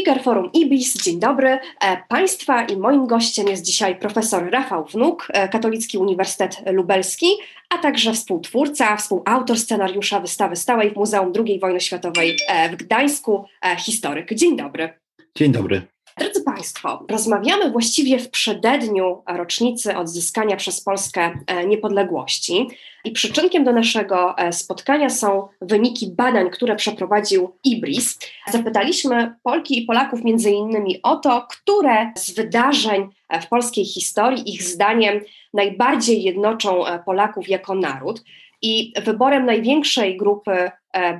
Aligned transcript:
Fliger, 0.00 0.22
Forum 0.22 0.50
IBIS. 0.52 1.02
Dzień 1.02 1.20
dobry. 1.20 1.48
E, 1.80 2.02
państwa 2.08 2.64
i 2.64 2.76
moim 2.76 3.06
gościem 3.06 3.48
jest 3.48 3.64
dzisiaj 3.64 3.98
profesor 3.98 4.50
Rafał 4.50 4.84
Wnuk, 4.84 5.28
e, 5.32 5.48
Katolicki 5.48 5.98
Uniwersytet 5.98 6.62
Lubelski, 6.72 7.26
a 7.68 7.78
także 7.78 8.12
współtwórca, 8.12 8.96
współautor 8.96 9.58
scenariusza 9.58 10.20
wystawy 10.20 10.56
stałej 10.56 10.90
w 10.90 10.96
Muzeum 10.96 11.32
II 11.46 11.58
Wojny 11.58 11.80
Światowej 11.80 12.36
e, 12.48 12.68
w 12.68 12.76
Gdańsku, 12.76 13.44
historyk. 13.78 14.34
Dzień 14.34 14.56
dobry. 14.56 14.88
Dzień 15.36 15.52
dobry. 15.52 15.82
Drodzy 16.18 16.44
Państwo, 16.44 17.06
rozmawiamy 17.10 17.70
właściwie 17.70 18.18
w 18.18 18.30
przededniu 18.30 19.22
rocznicy 19.26 19.96
odzyskania 19.96 20.56
przez 20.56 20.80
Polskę 20.80 21.38
e, 21.46 21.66
niepodległości 21.66 22.68
i 23.04 23.12
przyczynkiem 23.12 23.64
do 23.64 23.72
naszego 23.72 24.38
e, 24.38 24.52
spotkania 24.52 25.10
są 25.10 25.48
wyniki 25.60 26.06
badań, 26.06 26.50
które 26.50 26.76
przeprowadził 26.76 27.56
IBRIS. 27.64 28.18
Zapytaliśmy 28.48 29.34
Polki 29.42 29.82
i 29.82 29.86
Polaków 29.86 30.24
między 30.24 30.50
innymi 30.50 31.02
o 31.02 31.16
to, 31.16 31.46
które 31.50 32.12
z 32.16 32.34
wydarzeń 32.34 33.08
e, 33.28 33.40
w 33.40 33.48
polskiej 33.48 33.84
historii 33.84 34.54
ich 34.54 34.62
zdaniem 34.62 35.20
najbardziej 35.54 36.22
jednoczą 36.22 36.84
Polaków 37.04 37.48
jako 37.48 37.74
naród. 37.74 38.24
I 38.62 38.92
wyborem 39.04 39.46
największej 39.46 40.16
grupy 40.16 40.70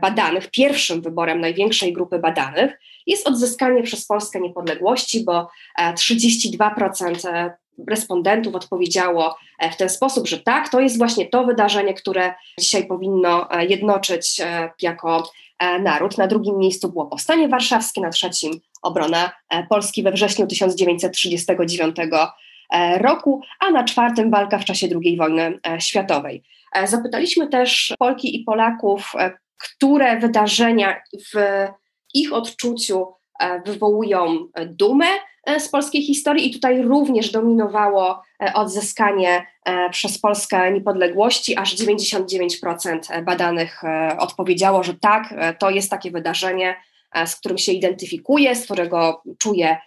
badanych, 0.00 0.50
pierwszym 0.50 1.00
wyborem 1.02 1.40
największej 1.40 1.92
grupy 1.92 2.18
badanych 2.18 2.78
jest 3.06 3.28
odzyskanie 3.28 3.82
przez 3.82 4.06
Polskę 4.06 4.40
niepodległości, 4.40 5.24
bo 5.24 5.48
32% 5.78 7.28
e, 7.28 7.30
e, 7.30 7.56
respondentów 7.88 8.54
odpowiedziało 8.54 9.36
e, 9.58 9.70
w 9.70 9.76
ten 9.76 9.88
sposób, 9.88 10.28
że 10.28 10.38
tak, 10.38 10.68
to 10.68 10.80
jest 10.80 10.98
właśnie 10.98 11.26
to 11.26 11.44
wydarzenie, 11.44 11.94
które 11.94 12.34
dzisiaj 12.58 12.86
powinno 12.86 13.48
jednoczyć 13.68 14.40
jako 14.82 15.30
naród. 15.80 16.18
Na 16.18 16.26
drugim 16.26 16.58
miejscu 16.58 16.92
było 16.92 17.06
Powstanie 17.06 17.48
Warszawskie, 17.48 18.00
na 18.00 18.10
trzecim 18.10 18.60
obrona 18.82 19.32
Polski 19.68 20.02
we 20.02 20.12
wrześniu 20.12 20.46
1939 20.46 21.96
roku, 22.98 23.42
a 23.60 23.70
na 23.70 23.84
czwartym 23.84 24.30
walka 24.30 24.58
w 24.58 24.64
czasie 24.64 24.88
II 25.04 25.16
wojny 25.16 25.58
światowej. 25.78 26.42
Zapytaliśmy 26.84 27.48
też 27.48 27.94
Polki 27.98 28.40
i 28.40 28.44
Polaków, 28.44 29.12
które 29.58 30.18
wydarzenia 30.18 31.02
w 31.34 31.66
ich 32.14 32.32
odczuciu 32.32 33.06
e, 33.40 33.62
wywołują 33.66 34.48
e, 34.54 34.66
dumę 34.66 35.06
e, 35.44 35.60
z 35.60 35.68
polskiej 35.68 36.02
historii 36.02 36.50
i 36.50 36.52
tutaj 36.52 36.82
również 36.82 37.30
dominowało 37.30 38.22
odzyskanie 38.54 39.46
przez 39.90 40.18
Polskę 40.18 40.72
niepodległości. 40.72 41.56
Aż 41.56 41.76
99% 41.76 43.24
badanych 43.24 43.82
odpowiedziało, 44.18 44.82
że 44.82 44.94
tak, 44.94 45.34
to 45.58 45.70
jest 45.70 45.90
takie 45.90 46.10
wydarzenie, 46.10 46.76
z 47.26 47.36
którym 47.36 47.58
się 47.58 47.72
identyfikuje, 47.72 48.56
z 48.56 48.64
którego 48.64 49.22
czuje 49.38 49.78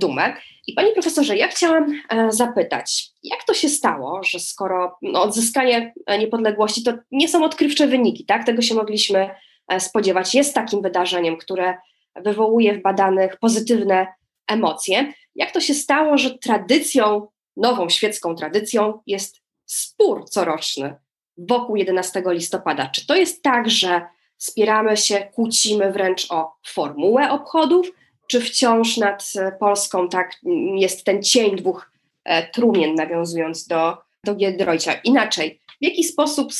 dumę. 0.00 0.36
I 0.66 0.72
panie 0.72 0.92
profesorze, 0.92 1.36
ja 1.36 1.48
chciałam 1.48 2.00
zapytać, 2.28 3.10
jak 3.22 3.44
to 3.44 3.54
się 3.54 3.68
stało, 3.68 4.20
że 4.24 4.38
skoro 4.38 4.98
no, 5.02 5.22
odzyskanie 5.22 5.94
niepodległości 6.18 6.82
to 6.82 6.92
nie 7.10 7.28
są 7.28 7.44
odkrywcze 7.44 7.86
wyniki, 7.86 8.24
tak? 8.24 8.46
Tego 8.46 8.62
się 8.62 8.74
mogliśmy 8.74 9.30
spodziewać, 9.78 10.34
jest 10.34 10.54
takim 10.54 10.82
wydarzeniem, 10.82 11.36
które 11.36 11.74
wywołuje 12.16 12.78
w 12.78 12.82
badanych 12.82 13.36
pozytywne 13.36 14.06
emocje. 14.46 15.12
Jak 15.34 15.52
to 15.52 15.60
się 15.60 15.74
stało, 15.74 16.18
że 16.18 16.38
tradycją, 16.38 17.26
nową 17.56 17.88
świecką 17.88 18.34
tradycją 18.34 19.00
jest 19.06 19.40
spór 19.66 20.24
coroczny 20.24 20.96
wokół 21.38 21.76
11 21.76 22.22
listopada? 22.26 22.86
Czy 22.86 23.06
to 23.06 23.16
jest 23.16 23.42
tak, 23.42 23.70
że 23.70 24.06
spieramy 24.36 24.96
się, 24.96 25.28
kłócimy 25.34 25.92
wręcz 25.92 26.30
o 26.30 26.52
formułę 26.66 27.30
obchodów, 27.30 27.90
czy 28.26 28.40
wciąż 28.40 28.96
nad 28.96 29.32
Polską 29.60 30.08
tak 30.08 30.36
jest 30.74 31.04
ten 31.04 31.22
cień 31.22 31.56
dwóch 31.56 31.92
e, 32.24 32.50
trumien, 32.50 32.94
nawiązując 32.94 33.66
do, 33.66 33.96
do 34.24 34.34
Giedroycia? 34.34 34.94
Inaczej, 35.04 35.60
w 35.80 35.84
jaki 35.84 36.04
sposób 36.04 36.52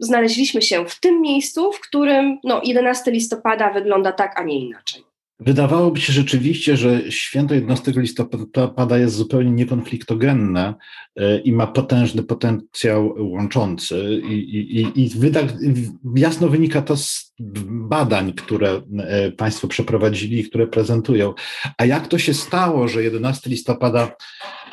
znaleźliśmy 0.00 0.62
się 0.62 0.86
w 0.88 1.00
tym 1.00 1.20
miejscu, 1.20 1.72
w 1.72 1.80
którym 1.80 2.38
no, 2.44 2.60
11 2.64 3.10
listopada 3.10 3.70
wygląda 3.72 4.12
tak, 4.12 4.40
a 4.40 4.42
nie 4.42 4.58
inaczej. 4.58 5.07
Wydawałoby 5.40 6.00
się 6.00 6.12
rzeczywiście, 6.12 6.76
że 6.76 7.12
święto 7.12 7.54
11 7.54 7.92
listopada 7.96 8.98
jest 8.98 9.14
zupełnie 9.14 9.50
niekonfliktogenne 9.50 10.74
e, 11.16 11.38
i 11.38 11.52
ma 11.52 11.66
potężny 11.66 12.22
potencjał 12.22 13.14
łączący. 13.18 14.20
I, 14.28 14.34
i, 14.34 15.02
i 15.04 15.10
jasno 16.14 16.48
wynika 16.48 16.82
to 16.82 16.96
z 16.96 17.34
badań, 17.70 18.32
które 18.32 18.82
e, 18.98 19.32
Państwo 19.32 19.68
przeprowadzili 19.68 20.38
i 20.38 20.44
które 20.44 20.66
prezentują. 20.66 21.34
A 21.78 21.84
jak 21.84 22.06
to 22.06 22.18
się 22.18 22.34
stało, 22.34 22.88
że 22.88 23.02
11 23.02 23.50
listopada 23.50 24.12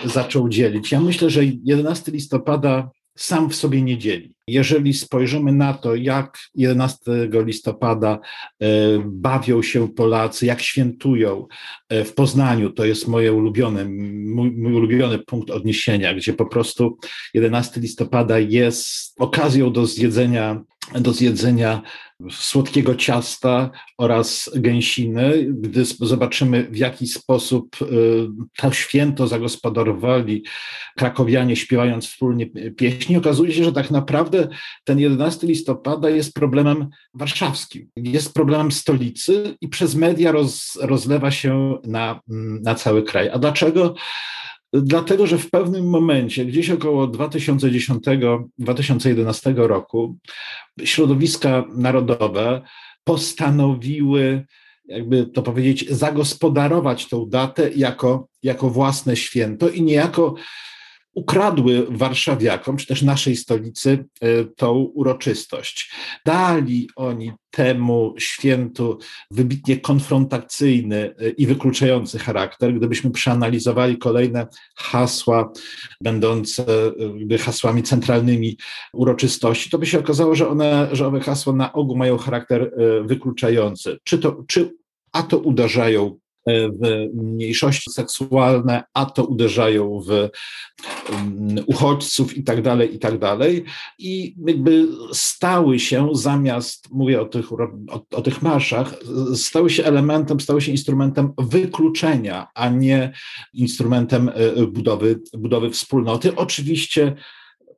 zaczął 0.06 0.50
dzielić? 0.50 0.92
Ja 0.92 1.02
myślę, 1.02 1.30
że 1.30 1.42
11 1.64 2.12
listopada 2.12 2.90
sam 3.18 3.50
w 3.50 3.56
sobie 3.56 3.81
nie 3.81 3.98
dzieli. 3.98 4.36
Jeżeli 4.48 4.94
spojrzymy 4.94 5.52
na 5.52 5.74
to, 5.74 5.96
jak 5.96 6.38
11 6.56 6.98
listopada 7.34 8.20
e, 8.59 8.68
bawią 9.06 9.62
się 9.62 9.88
Polacy, 9.88 10.46
jak 10.46 10.62
świętują 10.62 11.48
e, 11.90 12.06
w 12.06 12.14
Poznaniu, 12.14 12.70
to 12.70 12.86
jest 12.86 13.08
moje 13.08 13.34
ulubione, 13.34 13.86
mój, 13.86 14.52
mój 14.52 14.74
ulubiony 14.74 15.20
punkt 15.20 15.50
odniesienia, 15.50 16.14
gdzie 16.14 16.34
po 16.34 16.46
prostu 16.46 16.98
11 17.34 17.81
listopada 17.81 18.40
jest 18.40 19.14
okazją 19.20 19.72
do 19.72 19.86
zjedzenia 19.86 20.62
do 20.94 21.14
zjedzenia 21.14 21.82
słodkiego 22.31 22.96
ciasta 22.96 23.70
oraz 23.98 24.50
gęsiny. 24.56 25.48
Gdy 25.50 25.86
zobaczymy, 25.86 26.68
w 26.72 26.78
jaki 26.78 27.08
sposób 27.08 27.81
y, 27.81 28.28
to 28.58 28.72
święto 28.72 29.28
zagospodarowali 29.28 30.44
krakowianie, 30.98 31.56
śpiewając 31.56 32.08
wspólnie 32.08 32.48
pieśni, 32.78 33.18
okazuje 33.18 33.53
się, 33.53 33.64
że 33.64 33.72
tak 33.72 33.92
naprawdę 33.92 34.48
ten 34.84 35.00
11 35.00 35.48
listopada 35.48 36.09
jest 36.09 36.34
problemem 36.34 36.90
warszawskim, 37.14 37.90
jest 37.96 38.34
problemem 38.34 38.72
stolicy 38.72 39.56
i 39.62 39.68
przez 39.68 39.96
media 39.96 40.32
roz, 40.32 40.78
rozlewa 40.82 41.32
się 41.32 41.78
na, 41.84 42.20
na 42.62 42.76
cały 42.76 43.03
kraj. 43.03 43.30
A 43.30 43.40
dlaczego? 43.40 43.96
Dlatego, 44.81 45.28
że 45.28 45.38
w 45.38 45.50
pewnym 45.50 45.90
momencie, 45.90 46.46
gdzieś 46.46 46.69
około 46.69 47.08
2010-2011 47.08 49.56
roku, 49.56 50.18
środowiska 50.84 51.63
narodowe 51.75 52.62
postanowiły, 53.03 54.46
jakby 54.85 55.25
to 55.25 55.41
powiedzieć, 55.41 55.90
zagospodarować 55.90 57.08
tą 57.08 57.30
datę 57.30 57.72
jako, 57.75 58.28
jako 58.44 58.69
własne 58.69 59.16
święto 59.16 59.69
i 59.69 59.81
niejako 59.81 60.35
ukradły 61.16 61.88
warszawiakom, 61.90 62.78
czy 62.78 62.88
też 62.88 63.02
naszej 63.02 63.36
stolicy, 63.36 64.06
e, 64.22 64.46
tą 64.46 64.74
uroczystość. 64.74 65.92
Dali 66.26 66.90
oni 66.96 67.31
temu 67.52 68.14
świętu 68.18 69.00
wybitnie 69.31 69.78
konfrontacyjny 69.78 71.16
e, 71.20 71.30
i 71.30 71.48
wykluczający 71.48 72.20
charakter. 72.20 72.74
Gdybyśmy 72.74 73.12
przeanalizowali 73.12 73.98
kolejne 73.98 74.48
hasła, 74.76 75.52
będące 76.02 76.66
e, 77.32 77.38
hasłami 77.38 77.84
centralnymi 77.84 78.58
uroczystości, 78.94 79.70
to 79.70 79.78
by 79.78 79.86
się 79.86 80.00
okazało, 80.00 80.36
że 80.36 80.50
one, 80.50 80.90
że 80.92 81.08
owe 81.08 81.20
hasła 81.20 81.53
na 81.53 81.74
ogół 81.74 81.97
mają 81.97 82.18
charakter 82.18 82.72
wykluczający. 83.06 83.97
Czy 84.03 84.18
to, 84.18 84.44
czy 84.47 84.76
a 85.12 85.24
to 85.24 85.40
uderzają 85.40 86.17
w 86.47 87.08
mniejszości 87.14 87.92
seksualne, 87.92 88.84
a 88.94 89.06
to 89.06 89.26
uderzają 89.26 90.00
w 90.00 90.12
mm, 90.12 91.66
uchodźców 91.68 92.38
i 92.38 92.44
tak 92.44 92.62
dalej, 92.62 92.96
i 92.96 93.00
tak 93.00 93.20
dalej. 93.20 93.64
I 94.00 94.36
jakby 94.47 94.88
stały 95.14 95.80
się 95.80 96.09
zamiast, 96.14 96.92
mówię 96.92 97.22
o 97.22 97.26
tych, 97.26 97.53
o, 97.53 97.58
o 98.12 98.22
tych 98.22 98.42
marszach, 98.42 98.96
stały 99.36 99.70
się 99.70 99.84
elementem, 99.84 100.40
stały 100.40 100.62
się 100.62 100.72
instrumentem 100.72 101.34
wykluczenia, 101.38 102.48
a 102.56 102.70
nie 102.70 103.14
instrumentem 103.53 104.32
e, 104.34 104.68
budowy, 104.68 105.20
budowy 105.34 105.70
wspólnoty. 105.70 106.36
Oczywiście 106.36 107.16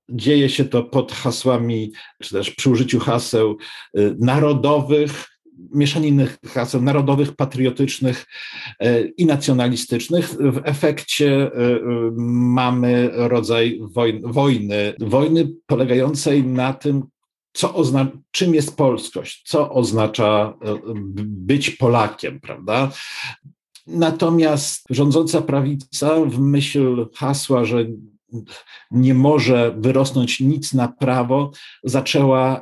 dzieje 0.09 0.49
się 0.49 0.65
to 0.65 0.83
pod 0.83 1.11
hasłami, 1.11 1.91
czy 2.23 2.29
też 2.29 2.51
przy 2.51 2.69
użyciu 2.69 2.99
haseł 2.99 3.57
e, 3.93 4.15
narodowych, 4.19 5.36
mieszaniny 5.73 6.27
haseł 6.45 6.81
narodowych, 6.81 7.35
patriotycznych 7.35 8.25
e, 8.79 9.01
i 9.01 9.25
nacjonalistycznych. 9.25 10.29
W 10.29 10.61
efekcie 10.63 11.31
e, 11.31 11.47
e, 11.47 11.79
mamy 12.17 13.09
rodzaj 13.13 13.79
wojny, 14.23 14.93
wojny 14.99 15.49
polegającej 15.65 16.43
na 16.43 16.73
tym, 16.73 17.03
co 17.53 17.73
ozna- 17.73 18.11
czym 18.31 18.55
jest 18.55 18.77
polskość, 18.77 19.43
co 19.45 19.71
oznacza 19.71 20.53
być 21.17 21.69
Polakiem, 21.69 22.39
prawda? 22.39 22.91
Natomiast 23.87 24.83
rządząca 24.89 25.41
prawica 25.41 26.25
w 26.25 26.39
myśl 26.39 27.07
hasła, 27.15 27.65
że 27.65 27.85
nie 28.91 29.13
może 29.13 29.75
wyrosnąć 29.77 30.39
nic 30.39 30.73
na 30.73 30.87
prawo, 30.87 31.51
zaczęła 31.83 32.61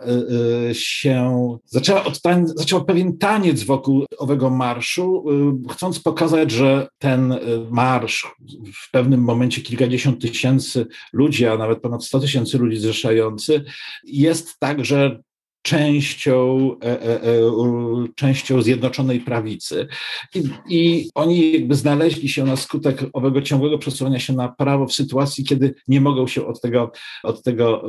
się, 0.74 1.58
zaczęła, 1.66 2.04
odtań, 2.04 2.48
zaczęła 2.48 2.84
pewien 2.84 3.18
taniec 3.18 3.64
wokół 3.64 4.06
owego 4.18 4.50
marszu, 4.50 5.26
chcąc 5.72 6.00
pokazać, 6.00 6.52
że 6.52 6.88
ten 6.98 7.36
marsz 7.70 8.36
w 8.74 8.92
pewnym 8.92 9.22
momencie 9.22 9.62
kilkadziesiąt 9.62 10.22
tysięcy 10.22 10.88
ludzi, 11.14 11.46
a 11.46 11.58
nawet 11.58 11.82
ponad 11.82 12.06
100 12.06 12.20
tysięcy 12.20 12.58
ludzi 12.58 12.78
zrzeszający, 12.78 13.64
jest 14.04 14.60
także 14.60 15.20
częścią, 15.66 16.70
e, 16.84 17.02
e, 17.02 17.24
e, 17.24 18.08
częścią 18.16 18.62
Zjednoczonej 18.62 19.20
Prawicy. 19.20 19.88
I, 20.36 20.44
I, 20.70 21.10
oni 21.16 21.52
jakby 21.52 21.76
znaleźli 21.76 22.30
się 22.30 22.44
na 22.44 22.56
skutek 22.56 23.04
owego 23.14 23.42
ciągłego 23.42 23.78
przesuwania 23.78 24.20
się 24.20 24.34
na 24.34 24.50
prawo 24.50 24.86
w 24.86 24.94
sytuacji, 24.94 25.44
kiedy 25.44 25.76
nie 25.88 26.02
mogą 26.02 26.28
się 26.28 26.48
od 26.48 26.62
tego, 26.62 26.92
od 27.24 27.44
tego 27.44 27.84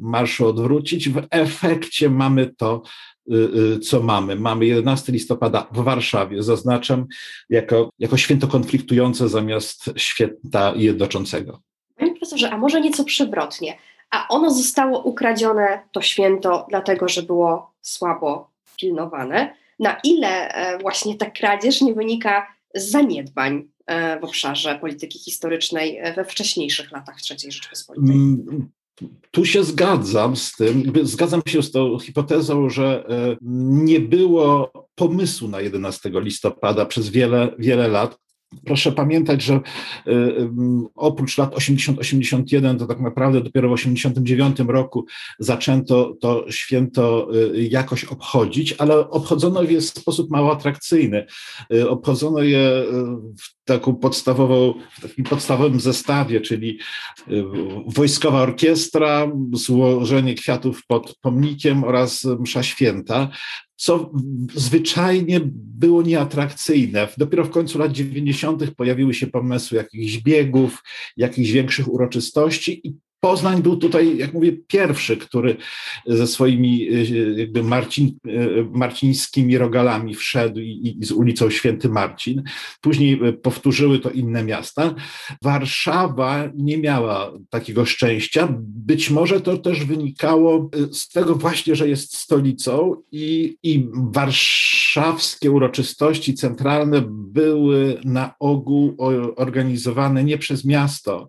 marszu 0.00 0.46
odwrócić. 0.46 1.08
W 1.08 1.22
efekcie 1.30 2.10
mamy 2.10 2.54
to, 2.56 2.82
co 3.82 4.02
mamy. 4.02 4.36
Mamy 4.36 4.66
11 4.66 5.12
listopada 5.12 5.66
w 5.72 5.80
Warszawie, 5.80 6.42
zaznaczam, 6.42 7.06
jako, 7.50 7.90
jako 7.98 8.16
święto 8.16 8.48
konfliktujące 8.48 9.28
zamiast 9.28 9.90
święta 9.96 10.72
jednoczącego. 10.76 11.60
Panie 11.96 12.10
profesorze, 12.12 12.50
a 12.50 12.58
może 12.58 12.80
nieco 12.80 13.04
przewrotnie 13.04 13.78
a 14.10 14.28
ono 14.28 14.50
zostało 14.50 15.02
ukradzione, 15.02 15.82
to 15.92 16.02
święto, 16.02 16.66
dlatego 16.68 17.08
że 17.08 17.22
było 17.22 17.72
słabo 17.80 18.50
pilnowane. 18.80 19.54
Na 19.78 20.00
ile 20.04 20.54
e, 20.54 20.78
właśnie 20.78 21.16
ta 21.16 21.30
kradzież 21.30 21.80
nie 21.80 21.94
wynika 21.94 22.46
z 22.74 22.90
zaniedbań 22.90 23.68
e, 23.86 24.20
w 24.20 24.24
obszarze 24.24 24.78
polityki 24.78 25.18
historycznej 25.18 25.98
e, 25.98 26.14
we 26.14 26.24
wcześniejszych 26.24 26.92
latach 26.92 27.16
III 27.30 27.52
Rzeczypospolitej? 27.52 28.16
Mm, 28.16 28.68
tu 29.30 29.44
się 29.44 29.64
zgadzam 29.64 30.36
z 30.36 30.52
tym, 30.52 30.92
zgadzam 31.02 31.42
się 31.48 31.62
z 31.62 31.70
tą 31.70 31.98
hipotezą, 31.98 32.70
że 32.70 33.04
nie 33.42 34.00
było 34.00 34.72
pomysłu 34.94 35.48
na 35.48 35.60
11 35.60 36.10
listopada 36.14 36.86
przez 36.86 37.08
wiele, 37.08 37.48
wiele 37.58 37.88
lat. 37.88 38.18
Proszę 38.64 38.92
pamiętać, 38.92 39.42
że 39.42 39.54
y, 39.54 40.10
y, 40.10 40.48
oprócz 40.94 41.38
lat 41.38 41.54
80-81, 41.54 42.78
to 42.78 42.86
tak 42.86 43.00
naprawdę 43.00 43.40
dopiero 43.40 43.68
w 43.68 43.72
89 43.72 44.58
roku 44.68 45.06
zaczęto 45.38 46.16
to 46.20 46.44
święto 46.50 47.28
y, 47.54 47.68
jakoś 47.68 48.04
obchodzić, 48.04 48.74
ale 48.78 49.10
obchodzono 49.10 49.62
je 49.62 49.80
w 49.80 49.84
sposób 49.84 50.30
mało 50.30 50.52
atrakcyjny. 50.52 51.26
Obchodzono 51.88 52.42
je 52.42 52.84
w 53.42 53.55
taką 53.66 53.96
podstawową, 53.96 54.74
w 54.90 55.00
takim 55.00 55.24
podstawowym 55.24 55.80
zestawie, 55.80 56.40
czyli 56.40 56.78
wojskowa 57.86 58.42
orkiestra, 58.42 59.32
złożenie 59.52 60.34
kwiatów 60.34 60.86
pod 60.86 61.18
pomnikiem 61.22 61.84
oraz 61.84 62.24
msza 62.24 62.62
święta 62.62 63.28
co 63.76 64.10
zwyczajnie 64.54 65.40
było 65.54 66.02
nieatrakcyjne. 66.02 67.08
Dopiero 67.18 67.44
w 67.44 67.50
końcu 67.50 67.78
lat 67.78 67.92
90. 67.92 68.70
pojawiły 68.70 69.14
się 69.14 69.26
pomysły 69.26 69.78
jakichś 69.78 70.18
biegów, 70.18 70.82
jakichś 71.16 71.50
większych 71.50 71.92
uroczystości 71.92 72.80
i 72.88 72.94
Poznań 73.20 73.62
był 73.62 73.76
tutaj, 73.76 74.18
jak 74.18 74.32
mówię, 74.32 74.52
pierwszy, 74.66 75.16
który 75.16 75.56
ze 76.06 76.26
swoimi 76.26 76.88
jakby 77.36 77.62
Marcin, 77.62 78.18
marcińskimi 78.72 79.58
rogalami 79.58 80.14
wszedł 80.14 80.60
i, 80.60 80.96
i, 81.00 81.04
z 81.04 81.12
ulicą 81.12 81.50
Święty 81.50 81.88
Marcin. 81.88 82.42
Później 82.80 83.20
powtórzyły 83.42 83.98
to 83.98 84.10
inne 84.10 84.44
miasta. 84.44 84.94
Warszawa 85.42 86.50
nie 86.54 86.78
miała 86.78 87.32
takiego 87.50 87.84
szczęścia. 87.84 88.48
Być 88.60 89.10
może 89.10 89.40
to 89.40 89.56
też 89.56 89.84
wynikało 89.84 90.70
z 90.92 91.08
tego 91.08 91.34
właśnie, 91.34 91.76
że 91.76 91.88
jest 91.88 92.16
stolicą 92.16 92.96
i, 93.12 93.56
i 93.62 93.88
warszawskie 93.94 95.50
uroczystości 95.50 96.34
centralne 96.34 97.02
były 97.08 98.00
na 98.04 98.34
ogół 98.40 98.96
organizowane 99.36 100.24
nie 100.24 100.38
przez 100.38 100.64
miasto, 100.64 101.28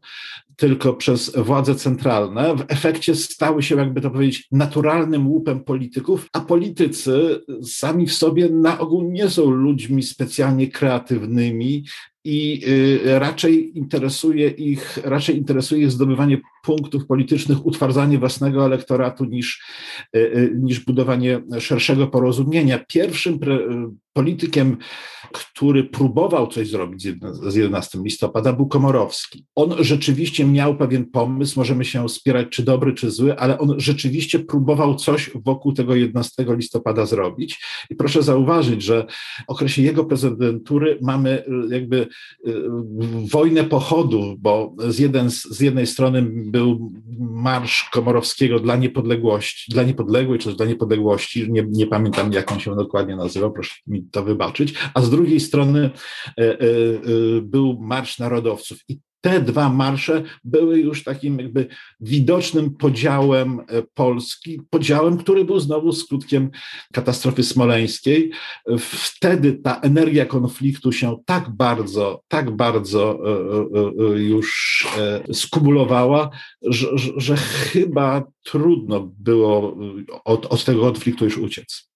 tylko 0.57 0.93
przez 0.93 1.35
władze 1.35 1.75
centralne, 1.75 2.55
w 2.55 2.65
efekcie 2.67 3.15
stały 3.15 3.63
się, 3.63 3.75
jakby 3.75 4.01
to 4.01 4.11
powiedzieć, 4.11 4.47
naturalnym 4.51 5.27
łupem 5.27 5.63
polityków, 5.63 6.29
a 6.33 6.39
politycy 6.39 7.41
sami 7.63 8.07
w 8.07 8.13
sobie 8.13 8.49
na 8.49 8.79
ogół 8.79 9.11
nie 9.11 9.29
są 9.29 9.49
ludźmi 9.49 10.03
specjalnie 10.03 10.67
kreatywnymi 10.67 11.83
i 12.27 12.61
y, 12.67 13.19
raczej 13.19 13.77
interesuje 13.77 14.47
ich, 14.47 14.99
raczej 15.03 15.37
interesuje 15.37 15.81
ich 15.81 15.91
zdobywanie 15.91 16.37
punktów 16.63 17.05
politycznych, 17.05 17.65
utwardzanie 17.65 18.19
własnego 18.19 18.65
elektoratu 18.65 19.25
niż, 19.25 19.61
y, 20.15 20.19
y, 20.19 20.55
niż 20.55 20.79
budowanie 20.79 21.41
szerszego 21.59 22.07
porozumienia. 22.07 22.79
Pierwszym 22.87 23.39
politykiem, 24.13 24.77
który 25.31 25.83
próbował 25.83 26.47
coś 26.47 26.69
zrobić 26.69 27.07
z 27.31 27.55
11 27.55 27.99
listopada, 28.03 28.53
był 28.53 28.67
Komorowski. 28.67 29.45
On 29.55 29.75
rzeczywiście 29.79 30.45
miał 30.45 30.77
pewien 30.77 31.05
pomysł, 31.05 31.59
możemy 31.59 31.85
się 31.85 32.09
spierać, 32.09 32.47
czy 32.49 32.63
dobry, 32.63 32.93
czy 32.93 33.11
zły, 33.11 33.39
ale 33.39 33.59
on 33.59 33.79
rzeczywiście 33.79 34.39
próbował 34.39 34.95
coś 34.95 35.31
wokół 35.45 35.73
tego 35.73 35.95
11 35.95 36.45
listopada 36.49 37.05
zrobić. 37.05 37.59
I 37.89 37.95
proszę 37.95 38.23
zauważyć, 38.23 38.83
że 38.83 39.05
w 39.47 39.49
okresie 39.49 39.81
jego 39.81 40.05
prezydentury 40.05 40.99
mamy 41.01 41.43
jakby 41.69 42.07
wojnę 43.31 43.63
pochodu, 43.63 44.35
bo 44.39 44.75
z, 44.87 44.99
jeden, 44.99 45.29
z 45.29 45.59
jednej 45.59 45.87
strony 45.87 46.21
był 46.31 46.91
marsz 47.19 47.89
Komorowskiego 47.93 48.59
dla 48.59 48.75
niepodległości, 48.75 49.71
dla 49.71 49.83
niepodległej, 49.83 50.39
czy 50.39 50.53
dla 50.53 50.65
niepodległości, 50.65 51.51
nie, 51.51 51.65
nie 51.69 51.87
pamiętam 51.87 52.33
jak 52.33 52.51
on 52.51 52.59
się 52.59 52.75
dokładnie 52.75 53.15
nazywał, 53.15 53.51
proszę 53.51 53.75
mi 53.87 54.03
to 54.11 54.23
wybaczyć, 54.23 54.73
a 54.93 55.01
z 55.01 55.09
drugiej 55.09 55.26
strony 55.39 55.89
e, 56.37 56.43
e, 56.43 56.51
e, 56.51 56.57
był 57.41 57.77
Marsz 57.81 58.19
Narodowców. 58.19 58.79
I 58.89 58.99
te 59.21 59.41
dwa 59.41 59.69
marsze 59.69 60.23
były 60.43 60.79
już 60.79 61.03
takim 61.03 61.39
jakby 61.39 61.67
widocznym 61.99 62.75
podziałem 62.75 63.61
Polski, 63.93 64.61
podziałem, 64.69 65.17
który 65.17 65.45
był 65.45 65.59
znowu 65.59 65.91
skutkiem 65.91 66.49
katastrofy 66.93 67.43
smoleńskiej. 67.43 68.31
Wtedy 68.79 69.53
ta 69.53 69.79
energia 69.79 70.25
konfliktu 70.25 70.91
się 70.91 71.17
tak 71.25 71.49
bardzo, 71.49 72.21
tak 72.27 72.51
bardzo 72.51 73.19
już 74.15 74.87
skumulowała, 75.33 76.29
że, 76.61 76.87
że 77.17 77.37
chyba 77.37 78.23
trudno 78.43 79.11
było 79.19 79.77
od, 80.25 80.45
od 80.45 80.65
tego 80.65 80.81
konfliktu 80.81 81.25
już 81.25 81.37
uciec. 81.37 81.89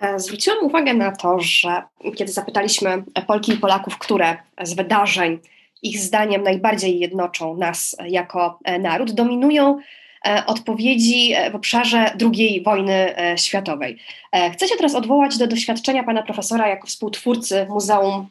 E, 0.00 0.18
zwróciłam 0.18 0.64
uwagę 0.64 0.94
na 0.94 1.12
to, 1.12 1.40
że 1.40 1.82
kiedy 2.16 2.32
zapytaliśmy 2.32 3.04
Polki 3.26 3.52
i 3.52 3.56
Polaków, 3.56 3.98
które 3.98 4.36
z 4.62 4.74
wydarzeń 4.74 5.38
ich 5.82 5.98
zdaniem 5.98 6.42
najbardziej 6.42 6.98
jednoczą 6.98 7.56
nas 7.56 7.96
jako 8.08 8.58
e, 8.64 8.78
naród, 8.78 9.12
dominują 9.12 9.78
e, 10.26 10.46
odpowiedzi 10.46 11.34
w 11.52 11.54
obszarze 11.54 12.12
II 12.34 12.62
wojny 12.64 13.14
światowej. 13.36 13.98
Chcę 14.52 14.68
się 14.68 14.76
teraz 14.76 14.94
odwołać 14.94 15.38
do 15.38 15.46
doświadczenia 15.46 16.04
pana 16.04 16.22
profesora 16.22 16.68
jako 16.68 16.86
współtwórcy 16.86 17.66
Muzeum 17.68 18.28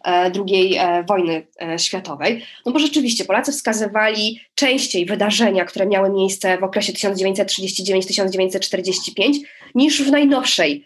II 0.47 0.79
wojny 1.07 1.47
światowej, 1.77 2.45
no 2.65 2.71
bo 2.71 2.79
rzeczywiście 2.79 3.25
Polacy 3.25 3.51
wskazywali 3.51 4.39
częściej 4.55 5.05
wydarzenia, 5.05 5.65
które 5.65 5.85
miały 5.85 6.09
miejsce 6.09 6.57
w 6.57 6.63
okresie 6.63 6.93
1939-1945 6.93 9.33
niż 9.75 10.03
w 10.03 10.11
najnowszej 10.11 10.85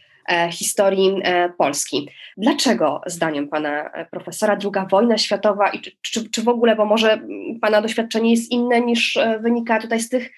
historii 0.52 1.22
e, 1.24 1.50
Polski. 1.50 2.10
Dlaczego, 2.38 3.02
zdaniem 3.06 3.48
pana 3.48 3.92
e, 3.92 4.06
profesora, 4.06 4.56
druga 4.56 4.86
wojna 4.86 5.18
światowa 5.18 5.70
i 5.70 5.82
czy, 5.82 5.92
czy, 6.02 6.30
czy 6.30 6.44
w 6.44 6.50
ogóle, 6.50 6.76
bo 6.76 6.86
może 6.86 7.22
pana 7.62 7.82
doświadczenie 7.82 8.32
jest 8.32 8.52
inne 8.52 8.82
niż 8.82 9.20
wynika 9.42 9.80
tutaj 9.82 10.00
z 10.00 10.10
tych 10.10 10.32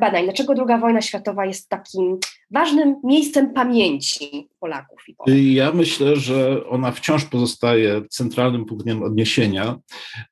badań, 0.00 0.24
dlaczego 0.24 0.54
druga 0.54 0.78
wojna 0.78 1.00
światowa 1.00 1.46
jest 1.46 1.68
takim 1.68 2.18
ważnym 2.54 2.96
miejscem 3.04 3.52
pamięci 3.52 4.48
Polaków 4.60 5.08
i 5.08 5.14
Polek. 5.14 5.38
Ja 5.42 5.72
myślę, 5.72 6.16
że 6.16 6.66
ona 6.68 6.92
wciąż 6.92 7.24
pozostaje 7.24 8.02
centralnym 8.10 8.64
punktem 8.64 9.02
odniesienia. 9.02 9.78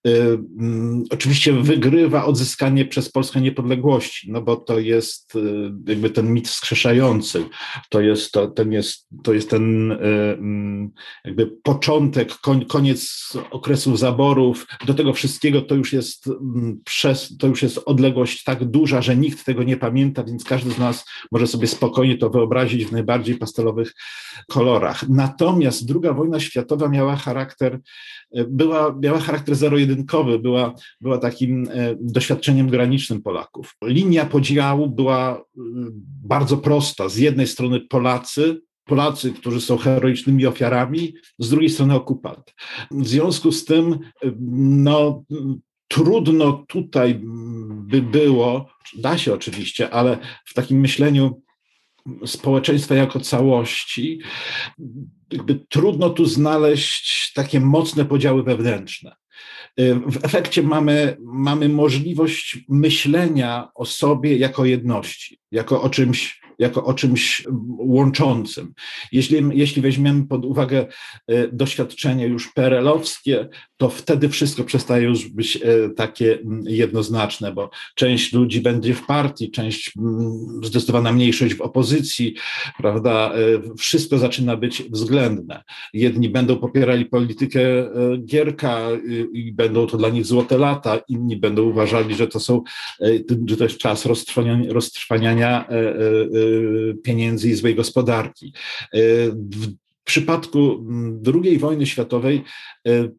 Y, 0.06 0.10
mm, 0.58 1.04
oczywiście 1.10 1.52
wygrywa 1.52 2.24
odzyskanie 2.24 2.84
przez 2.84 3.12
Polskę 3.12 3.40
niepodległości, 3.40 4.32
no 4.32 4.42
bo 4.42 4.56
to 4.56 4.78
jest 4.78 5.36
y, 5.36 5.72
jakby 5.88 6.10
ten 6.10 6.32
mit 6.32 6.48
wskrzeszający. 6.48 7.44
To 7.88 8.00
jest, 8.00 8.32
to, 8.32 8.48
ten, 8.48 8.72
jest, 8.72 9.08
to 9.22 9.32
jest 9.32 9.50
ten 9.50 9.92
y, 9.92 9.96
mm, 9.96 10.90
jakby 11.24 11.46
początek, 11.62 12.32
koniec 12.68 13.32
okresu 13.50 13.96
zaborów. 13.96 14.66
Do 14.86 14.94
tego 14.94 15.12
wszystkiego 15.12 15.62
to 15.62 15.74
już 15.74 15.92
jest 15.92 16.26
mm, 16.26 16.80
przez, 16.84 17.36
to 17.38 17.46
już 17.46 17.62
jest 17.62 17.80
odległość 17.86 18.44
tak 18.44 18.64
duża, 18.64 19.02
że 19.02 19.16
nikt 19.16 19.44
tego 19.44 19.62
nie 19.62 19.76
pamięta, 19.76 20.24
więc 20.24 20.44
każdy 20.44 20.70
z 20.70 20.78
nas 20.78 21.04
może 21.32 21.46
sobie 21.46 21.66
spokojnie 21.66 22.12
to 22.19 22.31
wyobrazić 22.31 22.85
w 22.85 22.92
najbardziej 22.92 23.35
pastelowych 23.35 23.92
kolorach. 24.49 25.09
Natomiast 25.09 25.90
II 25.90 26.14
wojna 26.14 26.40
światowa 26.40 26.88
miała 26.88 27.16
charakter, 27.16 27.81
była, 28.49 28.97
miała 29.02 29.19
charakter 29.19 29.54
zero-jedynkowy, 29.54 30.38
była, 30.38 30.75
była 31.00 31.19
takim 31.19 31.69
doświadczeniem 32.00 32.69
granicznym 32.69 33.23
Polaków. 33.23 33.76
Linia 33.85 34.25
podziału 34.25 34.90
była 34.90 35.45
bardzo 36.25 36.57
prosta. 36.57 37.09
Z 37.09 37.16
jednej 37.16 37.47
strony 37.47 37.81
Polacy, 37.81 38.61
Polacy, 38.85 39.33
którzy 39.33 39.61
są 39.61 39.76
heroicznymi 39.76 40.47
ofiarami, 40.47 41.14
z 41.38 41.50
drugiej 41.50 41.71
strony 41.71 41.95
okupant. 41.95 42.54
W 42.90 43.09
związku 43.09 43.52
z 43.52 43.64
tym, 43.64 43.99
no, 44.61 45.25
trudno 45.88 46.64
tutaj 46.69 47.21
by 47.71 48.02
było, 48.02 48.66
da 48.99 49.19
się 49.19 49.35
oczywiście, 49.35 49.90
ale 49.90 50.19
w 50.45 50.54
takim 50.54 50.81
myśleniu 50.81 51.42
społeczeństwa 52.26 52.94
jako 52.94 53.21
całości, 53.21 54.21
jakby 55.32 55.64
trudno 55.68 56.11
tu 56.11 56.26
znaleźć 56.26 57.32
takie 57.35 57.61
mocne 57.61 58.04
podziały 58.04 58.42
wewnętrzne. 58.42 59.16
W 60.06 60.25
efekcie 60.25 60.62
mamy, 60.62 61.16
mamy 61.21 61.68
możliwość 61.68 62.59
myślenia 62.68 63.68
o 63.75 63.85
sobie 63.85 64.37
jako 64.37 64.64
jedności, 64.64 65.38
jako 65.52 65.82
o 65.82 65.90
czymś 65.90 66.41
jako 66.62 66.85
o 66.85 66.95
czymś 66.95 67.47
łączącym. 67.78 68.73
Jeśli, 69.12 69.42
jeśli 69.52 69.83
weźmiemy 69.83 70.26
pod 70.26 70.45
uwagę 70.45 70.87
e, 71.28 71.49
doświadczenie 71.49 72.26
już 72.26 72.52
perelowskie, 72.52 73.49
to 73.76 73.88
wtedy 73.88 74.28
wszystko 74.28 74.64
przestaje 74.64 75.04
już 75.04 75.28
być 75.28 75.57
e, 75.57 75.90
takie 75.90 76.38
jednoznaczne, 76.64 77.52
bo 77.52 77.71
część 77.95 78.33
ludzi 78.33 78.61
będzie 78.61 78.95
w 78.95 79.07
partii, 79.07 79.50
część 79.50 79.92
zdecydowana 80.62 81.12
mniejszość 81.12 81.54
w 81.54 81.61
opozycji, 81.61 82.35
prawda? 82.78 83.33
E, 83.35 83.38
wszystko 83.78 84.19
zaczyna 84.19 84.57
być 84.57 84.83
względne. 84.83 85.62
Jedni 85.95 86.28
będą 86.28 86.57
popierali 86.57 87.07
politykę 87.07 87.61
Gierka 88.25 88.88
i 89.33 89.52
będą 89.52 89.87
to 89.87 89.97
dla 89.97 90.09
nich 90.09 90.26
złote 90.26 90.59
lata, 90.59 91.00
inni 91.09 91.37
będą 91.37 91.62
uważali, 91.62 92.14
że 92.14 92.26
to 92.26 92.40
są, 92.40 92.62
że 93.47 93.57
to 93.57 93.64
jest 93.64 93.78
czas 93.78 94.07
roztrwaniania, 94.07 94.73
roztrwaniania 94.73 95.69
pieniędzy 97.02 97.49
i 97.49 97.54
złej 97.54 97.75
gospodarki. 97.75 98.52
W 99.35 99.75
przypadku 100.04 100.87
II 101.44 101.59
wojny 101.59 101.87
światowej 101.87 102.42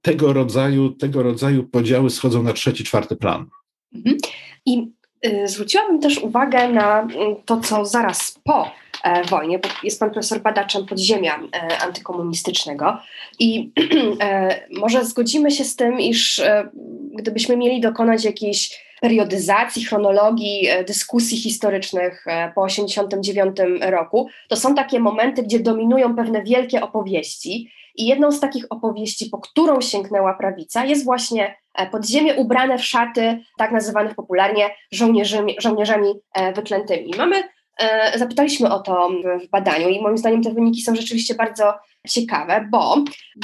tego 0.02 0.34
rodzaju, 0.34 0.90
tego 0.90 1.24
rodzaju 1.24 1.64
podziały 1.64 2.10
schodzą 2.10 2.44
na 2.44 2.54
trzeci, 2.54 2.84
czwarty 2.84 3.16
plan. 3.16 3.46
Mhm. 3.96 4.18
I 4.66 4.92
zwróciłabym 5.46 6.00
też 6.00 6.18
uwagę 6.18 6.70
na 6.70 7.08
to, 7.46 7.60
co 7.60 7.86
zaraz 7.86 8.40
po 8.44 8.72
e, 9.04 9.24
wojnie, 9.24 9.60
bo 9.60 9.70
jest 9.84 10.00
pan 10.00 10.12
profesor 10.12 10.42
badaczem 10.42 10.86
podziemia 10.86 11.36
e, 11.36 11.78
antykomunistycznego 11.78 12.98
i 13.40 13.72
e, 14.22 14.60
może 14.72 15.06
zgodzimy 15.06 15.52
się 15.52 15.64
z 15.64 15.76
tym, 15.76 16.00
iż 16.00 16.42
gdybyśmy 17.14 17.58
mieli 17.58 17.82
dokonać 17.82 18.26
jakiejś 18.26 18.84
periodyzacji, 19.02 19.86
chronologii 19.86 20.68
dyskusji 20.88 21.38
historycznych 21.38 22.26
po 22.56 22.68
1989 22.68 23.58
roku, 23.92 24.28
to 24.48 24.56
są 24.56 24.76
takie 24.76 25.00
momenty, 25.00 25.44
gdzie 25.44 25.60
dominują 25.60 26.16
pewne 26.16 26.44
wielkie 26.44 26.82
opowieści. 26.82 27.72
I 27.96 28.06
jedną 28.06 28.32
z 28.32 28.40
takich 28.40 28.66
opowieści, 28.70 29.30
po 29.30 29.38
którą 29.38 29.82
sięgnęła 29.82 30.34
prawica, 30.34 30.86
jest 30.86 31.06
właśnie 31.06 31.56
e, 31.76 31.90
podziemie 31.90 32.36
ubrane 32.36 32.78
w 32.78 32.86
szaty, 32.86 33.40
tak 33.58 33.72
nazywanych 33.72 34.16
popularnie 34.16 34.70
żołnierzami, 34.92 35.56
żołnierzami 35.60 36.14
wyklętymi. 36.56 37.12
Mamy, 37.18 37.44
zapytaliśmy 38.16 38.74
o 38.74 38.80
to 38.80 39.10
w 39.46 39.50
badaniu 39.50 39.90
i 39.90 40.02
moim 40.02 40.18
zdaniem 40.18 40.44
te 40.44 40.54
wyniki 40.54 40.82
są 40.82 40.96
rzeczywiście 40.96 41.36
bardzo 41.36 41.74
ciekawe, 42.10 42.68
bo 42.72 42.96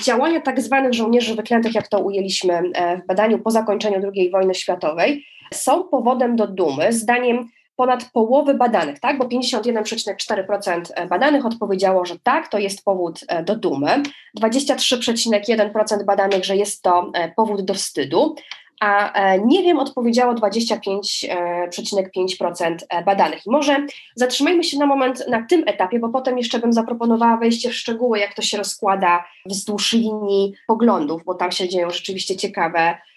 działania 0.04 0.42
tak 0.42 0.62
zwanych 0.62 0.94
żołnierzy 0.94 1.36
wyklętych, 1.36 1.76
jak 1.76 1.88
to 1.88 2.00
ujęliśmy 2.00 2.62
w 3.04 3.08
badaniu 3.08 3.40
po 3.40 3.52
zakończeniu 3.52 4.12
II 4.16 4.32
wojny 4.32 4.56
światowej, 4.56 5.26
są 5.54 5.84
powodem 5.84 6.36
do 6.36 6.48
dumy, 6.48 6.94
zdaniem 6.94 7.50
ponad 7.80 8.12
połowy 8.14 8.54
badanych, 8.54 9.00
tak? 9.00 9.18
Bo 9.18 9.26
51,4% 9.26 11.08
badanych 11.08 11.46
odpowiedziało, 11.46 12.06
że 12.06 12.20
tak, 12.24 12.48
to 12.48 12.58
jest 12.58 12.86
powód 12.86 13.20
e, 13.28 13.44
do 13.44 13.56
dumy, 13.56 14.04
23,1% 14.42 16.06
badanych, 16.06 16.46
że 16.46 16.58
jest 16.58 16.82
to 16.82 17.12
e, 17.14 17.32
powód 17.32 17.62
do 17.62 17.74
wstydu, 17.74 18.36
a 18.80 19.14
e, 19.14 19.40
nie 19.40 19.64
wiem, 19.64 19.80
odpowiedziało 19.80 20.34
25,5% 20.34 22.78
badanych. 23.06 23.48
I 23.48 23.52
może 23.52 23.86
zatrzymajmy 24.16 24.64
się 24.64 24.78
na 24.78 24.86
moment 24.86 25.28
na 25.28 25.46
tym 25.50 25.64
etapie, 25.68 26.00
bo 26.00 26.10
potem 26.10 26.38
jeszcze 26.38 26.60
bym 26.60 26.74
zaproponowała 26.74 27.38
wejście 27.38 27.70
w 27.70 27.76
szczegóły, 27.76 28.20
jak 28.20 28.34
to 28.34 28.42
się 28.42 28.58
rozkłada 28.58 29.26
wzdłuż 29.46 29.94
linii 29.94 30.54
poglądów, 30.68 31.24
bo 31.26 31.36
tam 31.36 31.52
się 31.52 31.70
dzieją 31.70 31.90
rzeczywiście 31.90 32.36
ciekawe 32.36 32.80
E, 32.82 33.09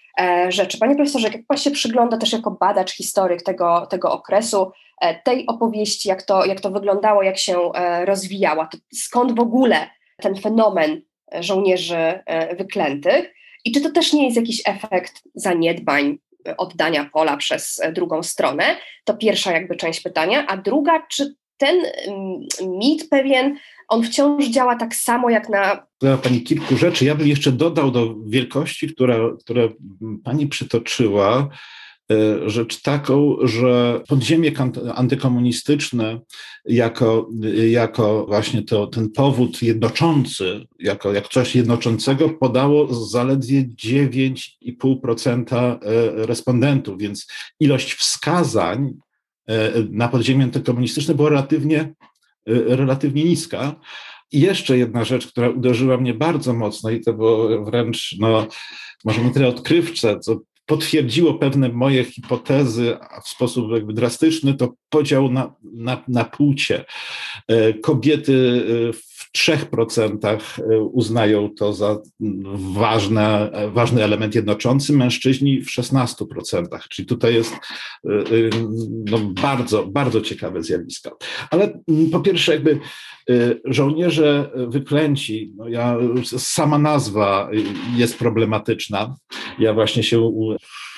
rzeczy. 0.49 0.77
Panie 0.77 0.95
profesorze, 0.95 1.27
jak 1.27 1.45
pan 1.47 1.57
się 1.57 1.71
przygląda 1.71 2.17
też 2.17 2.31
jako 2.31 2.51
badacz, 2.51 2.91
historyk 2.91 3.43
tego, 3.43 3.87
tego 3.89 4.11
okresu, 4.11 4.71
e, 5.01 5.21
tej 5.21 5.47
opowieści, 5.47 6.09
jak 6.09 6.23
to, 6.23 6.45
jak 6.45 6.61
to 6.61 6.71
wyglądało, 6.71 7.23
jak 7.23 7.37
się 7.37 7.71
e, 7.73 8.05
rozwijała, 8.05 8.69
skąd 8.93 9.35
w 9.35 9.39
ogóle 9.39 9.89
ten 10.17 10.35
fenomen 10.35 11.01
żołnierzy 11.39 12.23
wyklętych 12.57 13.33
i 13.65 13.71
czy 13.71 13.81
to 13.81 13.91
też 13.91 14.13
nie 14.13 14.25
jest 14.25 14.37
jakiś 14.37 14.61
efekt 14.65 15.21
zaniedbań, 15.35 16.17
oddania 16.57 17.09
pola 17.13 17.37
przez 17.37 17.81
drugą 17.93 18.23
stronę? 18.23 18.63
To 19.03 19.13
pierwsza 19.13 19.51
jakby 19.51 19.75
część 19.75 20.01
pytania, 20.01 20.45
a 20.47 20.57
druga, 20.57 21.05
czy 21.11 21.35
ten 21.57 21.75
mm, 22.07 22.39
mit 22.79 23.09
pewien 23.09 23.57
on 23.87 24.03
wciąż 24.03 24.45
działa 24.45 24.75
tak 24.75 24.95
samo 24.95 25.29
jak 25.29 25.49
na. 25.49 25.85
Dodała 26.01 26.17
Pani 26.17 26.41
kilku 26.41 26.77
rzeczy. 26.77 27.05
Ja 27.05 27.15
bym 27.15 27.27
jeszcze 27.27 27.51
dodał 27.51 27.91
do 27.91 28.15
wielkości, 28.25 28.87
które, 28.87 29.29
które 29.39 29.69
Pani 30.23 30.47
przytoczyła, 30.47 31.49
e, 32.11 32.49
rzecz 32.49 32.81
taką, 32.81 33.35
że 33.43 34.01
podziemie 34.07 34.51
antykomunistyczne 34.95 36.19
jako, 36.65 37.29
jako 37.69 38.25
właśnie 38.25 38.63
to, 38.63 38.87
ten 38.87 39.09
powód 39.09 39.61
jednoczący, 39.61 40.65
jako 40.79 41.13
jak 41.13 41.27
coś 41.27 41.55
jednoczącego 41.55 42.29
podało 42.29 42.93
zaledwie 42.93 43.63
9,5% 43.63 45.55
e, 45.55 45.77
respondentów, 46.25 46.97
więc 46.97 47.27
ilość 47.59 47.93
wskazań 47.93 48.93
e, 49.47 49.71
na 49.89 50.07
podziemie 50.07 50.43
antykomunistyczne 50.43 51.15
była 51.15 51.29
relatywnie 51.29 51.93
relatywnie 52.47 53.23
niska. 53.23 53.75
I 54.31 54.39
jeszcze 54.39 54.77
jedna 54.77 55.03
rzecz, 55.03 55.27
która 55.27 55.49
uderzyła 55.49 55.97
mnie 55.97 56.13
bardzo 56.13 56.53
mocno 56.53 56.89
i 56.89 57.01
to 57.01 57.13
było 57.13 57.65
wręcz, 57.65 58.15
no, 58.19 58.47
może 59.05 59.21
nie 59.21 59.31
tyle 59.31 59.47
odkrywcze, 59.47 60.19
co 60.19 60.39
potwierdziło 60.65 61.33
pewne 61.33 61.69
moje 61.69 62.03
hipotezy 62.03 62.97
w 63.25 63.29
sposób 63.29 63.71
jakby 63.71 63.93
drastyczny, 63.93 64.53
to 64.53 64.73
podział 64.89 65.31
na, 65.31 65.55
na, 65.73 66.03
na 66.07 66.23
płcie. 66.23 66.85
E, 67.47 67.73
kobiety 67.73 68.33
y, 68.33 68.93
w 68.93 69.12
3% 69.37 70.27
e, 70.59 70.79
uznają 70.79 71.49
to 71.57 71.73
za 71.73 71.97
ważne, 72.73 73.51
ważny 73.73 74.03
element 74.03 74.35
jednoczący, 74.35 74.93
mężczyźni 74.93 75.61
w 75.61 75.67
16%. 75.67 76.65
Czyli 76.89 77.05
tutaj 77.05 77.33
jest 77.33 77.53
e, 77.53 77.57
e, 78.09 78.23
no, 79.11 79.19
bardzo, 79.19 79.85
bardzo 79.85 80.21
ciekawe 80.21 80.63
zjawisko. 80.63 81.17
Ale 81.51 81.79
mm, 81.87 82.09
po 82.09 82.19
pierwsze, 82.19 82.53
jakby 82.53 82.79
żołnierze 83.65 84.51
wyklęci, 84.67 85.53
no 85.55 85.67
ja, 85.67 85.97
sama 86.37 86.77
nazwa 86.77 87.49
jest 87.95 88.19
problematyczna. 88.19 89.15
Ja 89.59 89.73
właśnie 89.73 90.03
się 90.03 90.31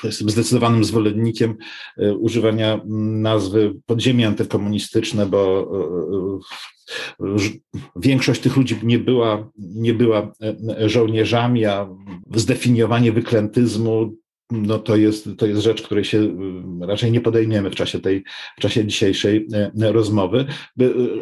jestem 0.05 0.29
zdecydowanym 0.29 0.83
zwolennikiem 0.83 1.55
używania 2.19 2.81
nazwy 3.21 3.73
podziemie 3.85 4.27
antykomunistyczne, 4.27 5.25
bo 5.25 5.71
Większość 7.95 8.41
tych 8.41 8.57
ludzi 8.57 8.77
nie 8.83 8.99
była, 8.99 9.49
nie 9.57 9.93
była 9.93 10.19
e, 10.19 10.55
e, 10.79 10.89
żołnierzami, 10.89 11.65
a 11.65 11.89
zdefiniowanie 12.35 13.11
wyklętyzmu 13.11 14.15
no 14.51 14.79
to 14.79 14.95
jest, 14.95 15.29
to 15.37 15.45
jest 15.45 15.61
rzecz, 15.61 15.81
której 15.81 16.03
się 16.03 16.19
e, 16.81 16.87
raczej 16.87 17.11
nie 17.11 17.21
podejmiemy 17.21 17.69
w 17.69 17.75
czasie 17.75 17.99
tej, 17.99 18.23
w 18.57 18.61
czasie 18.61 18.85
dzisiejszej 18.85 19.47
rozmowy. 19.79 20.45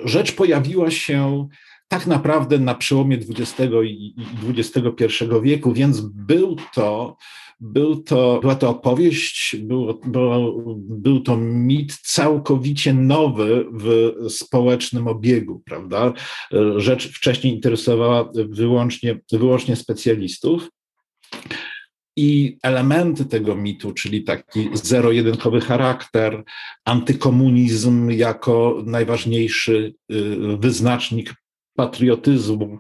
Rzecz 0.05 0.31
pojawiła 0.31 0.91
się 0.91 1.47
tak 1.87 2.07
naprawdę 2.07 2.59
na 2.59 2.75
przełomie 2.75 3.17
XX 3.17 3.73
i 3.85 4.15
XXI 4.49 5.05
wieku, 5.43 5.73
więc 5.73 6.01
był 6.01 6.55
to 6.75 7.17
był 7.63 8.03
to, 8.03 8.39
była 8.41 8.55
to 8.55 8.69
opowieść, 8.69 9.55
był, 9.59 9.99
był, 10.05 10.63
był 10.77 11.19
to 11.19 11.37
mit 11.37 11.97
całkowicie 11.97 12.93
nowy 12.93 13.65
w 13.73 14.13
społecznym 14.29 15.07
obiegu, 15.07 15.61
prawda? 15.65 16.13
Rzecz 16.77 17.07
wcześniej 17.07 17.53
interesowała 17.53 18.31
wyłącznie, 18.49 19.19
wyłącznie 19.31 19.75
specjalistów. 19.75 20.69
I 22.17 22.57
elementy 22.63 23.25
tego 23.25 23.55
mitu, 23.55 23.93
czyli 23.93 24.23
taki 24.23 24.69
zero-jedynkowy 24.73 25.61
charakter, 25.61 26.43
antykomunizm 26.85 28.09
jako 28.09 28.83
najważniejszy 28.85 29.93
y, 30.11 30.57
wyznacznik 30.57 31.33
patriotyzmu, 31.75 32.77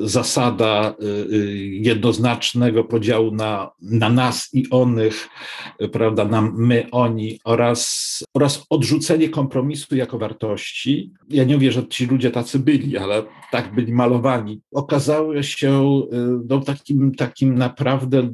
zasada 0.00 0.94
y, 1.02 1.06
y, 1.34 1.56
jednoznacznego 1.66 2.84
podziału 2.84 3.30
na, 3.30 3.70
na 3.82 4.08
nas 4.08 4.48
i 4.52 4.64
onych, 4.70 5.28
prawda, 5.92 6.24
na 6.24 6.42
my, 6.42 6.86
oni 6.92 7.40
oraz, 7.44 8.24
oraz 8.34 8.66
odrzucenie 8.70 9.28
kompromisu 9.28 9.96
jako 9.96 10.18
wartości. 10.18 11.12
Ja 11.28 11.44
nie 11.44 11.54
mówię, 11.54 11.72
że 11.72 11.88
ci 11.88 12.06
ludzie 12.06 12.30
tacy 12.30 12.58
byli, 12.58 12.96
ale 12.96 13.22
tak 13.52 13.74
byli 13.74 13.92
malowani. 13.92 14.60
Okazały 14.72 15.42
się 15.42 16.02
no, 16.48 16.60
takim, 16.60 17.14
takim 17.14 17.54
naprawdę 17.54 18.30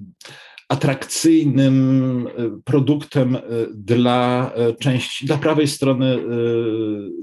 atrakcyjnym 0.72 2.26
e, 2.26 2.60
produktem 2.64 3.36
e, 3.36 3.40
dla 3.74 4.52
e, 4.54 4.74
części, 4.74 5.26
dla 5.26 5.36
prawej 5.38 5.68
strony 5.68 6.18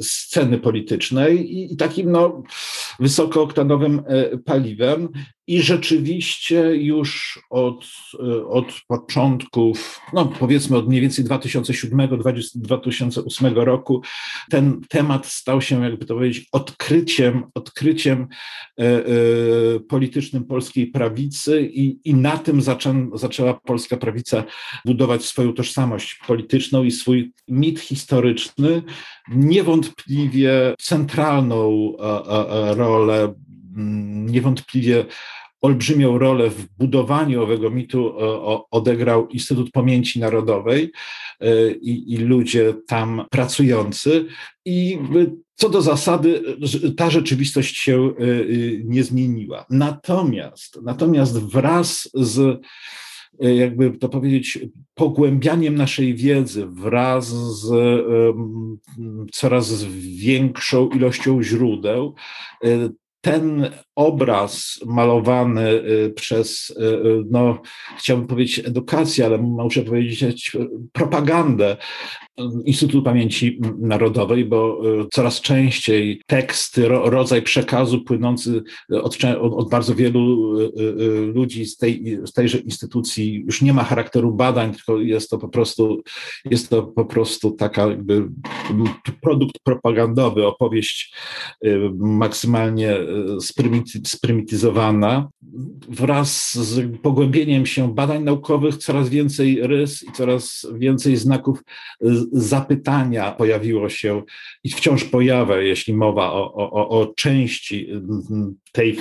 sceny 0.02 0.58
politycznej 0.58 1.58
i, 1.58 1.78
takim 1.78 2.12
no, 2.12 2.44
wysokooktanowym 3.00 4.02
paliwem. 4.46 5.10
I 5.50 5.62
rzeczywiście 5.62 6.76
już 6.76 7.40
od, 7.50 7.86
od 8.50 8.82
początków, 8.88 10.02
no 10.14 10.26
powiedzmy 10.26 10.78
od 10.78 10.88
mniej 10.88 11.02
więcej 11.02 11.26
2007-2008 11.26 13.54
roku, 13.54 14.02
ten 14.50 14.82
temat 14.90 15.26
stał 15.26 15.62
się, 15.62 15.84
jakby 15.84 16.06
to 16.06 16.16
powiedzieć, 16.16 16.48
odkryciem, 16.52 17.44
odkryciem 17.54 18.28
e, 18.80 18.84
e, 18.84 19.00
politycznym 19.80 20.46
polskiej 20.46 20.88
prawicy 20.88 21.70
i, 21.74 22.10
i 22.10 22.14
na 22.14 22.38
tym 22.38 22.62
zaczę, 22.62 23.10
zaczęła 23.14 23.54
polska 23.54 23.98
prawica 23.98 24.44
budować 24.86 25.26
swoją 25.26 25.54
tożsamość 25.54 26.20
polityczną 26.28 26.84
i 26.84 26.92
swój 26.92 27.34
mit 27.48 27.80
historyczny, 27.80 28.84
niewątpliwie 29.30 30.76
centralną 30.80 31.94
rolę 32.76 33.34
niewątpliwie 34.26 35.06
olbrzymią 35.62 36.18
rolę 36.18 36.50
w 36.50 36.68
budowaniu 36.78 37.44
owego 37.44 37.70
mitu 37.70 38.14
odegrał 38.72 39.28
Instytut 39.28 39.72
Pamięci 39.72 40.20
Narodowej 40.20 40.92
e, 41.40 41.72
i, 41.72 42.14
i 42.14 42.18
ludzie 42.18 42.74
tam 42.88 43.26
pracujący. 43.32 44.26
I 44.66 45.00
co 45.56 45.70
do 45.70 45.82
zasady, 45.82 46.44
ta 46.98 47.10
rzeczywistość 47.10 47.78
się 47.78 47.98
e, 47.98 48.14
nie 48.84 49.04
zmieniła. 49.04 49.66
Natomiast, 49.70 50.80
natomiast 50.84 51.40
wraz 51.40 52.10
z 52.14 52.62
jakby 53.40 53.92
to 53.92 54.10
powiedzieć, 54.10 54.60
pogłębianiem 54.94 55.76
naszej 55.76 56.16
wiedzy 56.16 56.68
wraz 56.68 57.28
z 57.60 57.72
coraz 59.32 59.84
większą 60.00 60.90
ilością 60.90 61.44
źródeł, 61.44 62.16
ten 63.22 63.70
obraz 63.96 64.80
malowany 64.86 65.70
y, 65.70 66.14
przez, 66.16 66.70
y, 66.70 66.84
y, 66.84 67.24
no, 67.32 67.62
chciałbym 67.98 68.28
powiedzieć 68.28 68.60
edukację, 68.60 69.26
ale 69.26 69.38
muszę 69.38 69.82
powiedzieć 69.82 70.58
propagandę 70.92 71.78
Instytutu 72.66 73.04
Pamięci 73.04 73.62
Narodowej, 73.80 74.46
bo 74.46 74.82
coraz 75.14 75.42
częściej 75.42 76.22
teksty, 76.28 76.88
rodzaj 76.88 77.42
przekazu 77.42 78.02
płynący 78.02 78.64
od, 78.90 79.18
od, 79.40 79.70
bardzo 79.70 79.96
wielu 79.96 80.54
ludzi 81.34 81.66
z, 81.66 81.78
tej, 81.78 82.20
z 82.26 82.34
tejże 82.34 82.58
instytucji 82.58 83.34
już 83.46 83.62
nie 83.62 83.74
ma 83.74 83.84
charakteru 83.84 84.32
badań, 84.32 84.74
tylko 84.74 84.98
jest 84.98 85.30
to 85.30 85.38
po 85.38 85.50
prostu, 85.50 86.04
jest 86.46 86.70
to 86.70 86.84
po 86.84 87.06
prostu 87.06 87.52
taka 87.52 87.88
jakby 87.88 88.30
produkt 89.22 89.60
propagandowy, 89.64 90.48
opowieść 90.48 91.16
maksymalnie 91.98 92.98
sprymityzowana. 94.06 95.30
Wraz 95.90 96.54
z 96.54 96.98
pogłębieniem 97.02 97.66
się 97.66 97.94
badań 97.94 98.24
naukowych 98.24 98.78
coraz 98.78 99.10
więcej 99.10 99.68
rys 99.68 100.04
i 100.04 100.12
coraz 100.12 100.68
więcej 100.74 101.18
znaków 101.18 101.64
zapytania 102.32 103.32
pojawiło 103.32 103.90
się 103.90 104.24
i 104.64 104.70
wciąż 104.70 105.04
pojawia, 105.04 105.58
jeśli 105.58 105.94
mowa 105.94 106.32
o, 106.32 106.54
o, 106.54 106.90
o 106.90 107.14
części 107.18 107.88
tej 108.72 108.98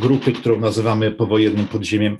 grupy, 0.00 0.32
którą 0.32 0.60
nazywamy 0.60 1.12
powojennym 1.12 1.66
podziemiem 1.66 2.16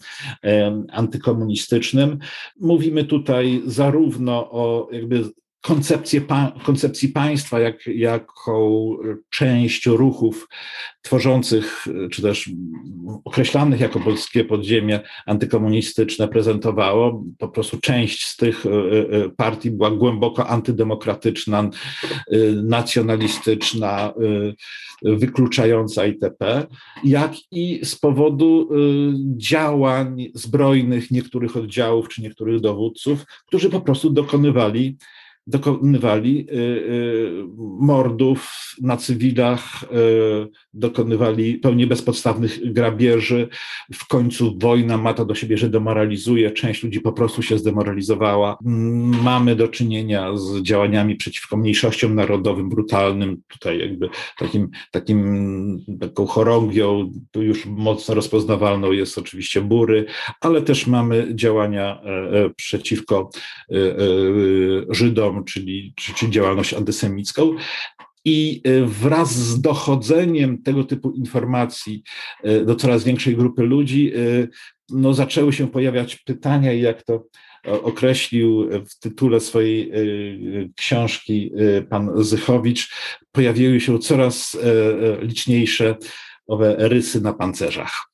antykomunistycznym. 0.92 2.18
Mówimy 2.60 3.04
tutaj 3.04 3.62
zarówno 3.66 4.50
o 4.50 4.88
jakby 4.92 5.24
koncepcję, 5.62 6.20
koncepcji 6.64 7.08
państwa 7.08 7.60
jak, 7.60 7.86
jako 7.86 8.88
część 9.30 9.86
ruchów 9.86 10.48
tworzących, 11.02 11.86
czy 12.10 12.22
też 12.22 12.50
określanych 13.24 13.80
jako 13.80 14.00
polskie 14.00 14.44
podziemie 14.44 15.00
antykomunistyczne 15.26 16.28
prezentowało. 16.28 17.24
Po 17.38 17.48
prostu 17.48 17.80
część 17.80 18.26
z 18.26 18.36
tych 18.36 18.66
e, 18.66 18.70
e, 18.70 19.28
partii 19.28 19.70
była 19.70 19.90
głęboko 19.90 20.48
antydemokratyczna, 20.48 21.60
e, 21.60 21.70
nacjonalistyczna, 22.62 24.12
wykluczająca 25.02 26.06
itp., 26.06 26.66
jak 27.04 27.32
i 27.50 27.80
z 27.84 27.96
powodu 27.96 28.68
działań 29.36 30.26
zbrojnych 30.34 31.10
niektórych 31.10 31.56
oddziałów 31.56 32.08
czy 32.08 32.22
niektórych 32.22 32.60
dowódców, 32.60 33.24
którzy 33.46 33.70
po 33.70 33.80
prostu 33.80 34.10
dokonywali 34.10 34.96
dokonywali 35.46 36.46
y, 36.50 36.54
y, 36.54 37.44
mordów 37.80 38.52
na 38.80 38.96
cywilach, 38.96 39.82
y, 39.82 39.86
dokonywali 40.74 41.54
pełni 41.54 41.86
bezpodstawnych 41.86 42.72
grabieży. 42.72 43.48
W 43.94 44.08
końcu 44.08 44.58
wojna 44.58 44.96
ma 44.98 45.14
to 45.14 45.24
do 45.24 45.34
siebie, 45.34 45.56
że 45.56 45.68
demoralizuje, 45.68 46.50
część 46.50 46.82
ludzi 46.82 47.00
po 47.00 47.12
prostu 47.12 47.42
się 47.42 47.58
zdemoralizowała. 47.58 48.58
Mamy 49.22 49.56
do 49.56 49.68
czynienia 49.68 50.36
z 50.36 50.62
działaniami 50.62 51.16
przeciwko 51.16 51.56
mniejszościom 51.56 52.14
narodowym, 52.14 52.68
brutalnym, 52.68 53.42
tutaj 53.48 53.78
jakby 53.78 54.08
takim, 54.38 54.70
takim 54.90 55.78
taką 56.00 56.26
chorągią, 56.26 57.12
już 57.36 57.66
mocno 57.66 58.14
rozpoznawalną 58.14 58.92
jest 58.92 59.18
oczywiście 59.18 59.60
Bury, 59.60 60.04
ale 60.40 60.62
też 60.62 60.86
mamy 60.86 61.28
działania 61.34 62.00
e, 62.02 62.08
e, 62.44 62.50
przeciwko 62.56 63.30
e, 63.70 63.74
Czyli, 65.44 65.94
czyli 65.96 66.32
działalność 66.32 66.74
antysemicką. 66.74 67.56
I 68.24 68.62
e, 68.64 68.84
wraz 68.84 69.34
z 69.34 69.60
dochodzeniem 69.60 70.62
tego 70.62 70.84
typu 70.84 71.10
informacji 71.10 72.02
e, 72.42 72.64
do 72.64 72.76
coraz 72.76 73.04
większej 73.04 73.36
grupy 73.36 73.62
ludzi, 73.62 74.12
e, 74.14 74.18
no, 74.90 75.14
zaczęły 75.14 75.52
się 75.52 75.68
pojawiać 75.68 76.16
pytania, 76.16 76.72
jak 76.72 77.02
to 77.02 77.24
określił 77.64 78.68
w 78.90 78.98
tytule 78.98 79.40
swojej 79.40 79.92
książki 80.76 81.52
pan 81.90 82.10
Zychowicz, 82.24 82.94
pojawiły 83.32 83.80
się 83.80 83.98
coraz 83.98 84.58
liczniejsze 85.20 85.96
owe 86.46 86.76
rysy 86.78 87.20
na 87.20 87.32
pancerzach. 87.32 88.10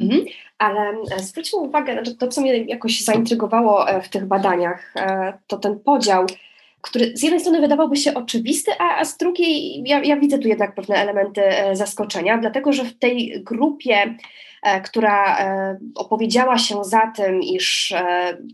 Mhm. 0.00 0.24
Ale 0.58 0.96
zwróćmy 1.16 1.58
uwagę, 1.58 1.92
znaczy 1.92 2.16
to, 2.16 2.28
co 2.28 2.40
mnie 2.40 2.64
jakoś 2.64 3.00
zaintrygowało 3.00 3.86
w 4.02 4.08
tych 4.08 4.26
badaniach, 4.26 4.94
to 5.46 5.56
ten 5.56 5.80
podział 5.80 6.26
który 6.82 7.16
z 7.16 7.22
jednej 7.22 7.40
strony 7.40 7.60
wydawałby 7.60 7.96
się 7.96 8.14
oczywisty, 8.14 8.70
a, 8.78 8.96
a 8.96 9.04
z 9.04 9.16
drugiej 9.16 9.82
ja, 9.86 10.02
ja, 10.02 10.16
widzę 10.16 10.38
tu 10.38 10.48
jednak 10.48 10.74
pewne 10.74 10.96
elementy 10.96 11.42
e, 11.44 11.76
zaskoczenia, 11.76 12.38
dlatego 12.38 12.72
że 12.72 12.84
w 12.84 12.98
tej 12.98 13.42
grupie, 13.42 14.14
e, 14.62 14.80
która 14.80 15.38
e, 15.38 15.78
opowiedziała 15.94 16.58
się 16.58 16.84
za 16.84 17.12
tym, 17.16 17.40
iż 17.40 17.94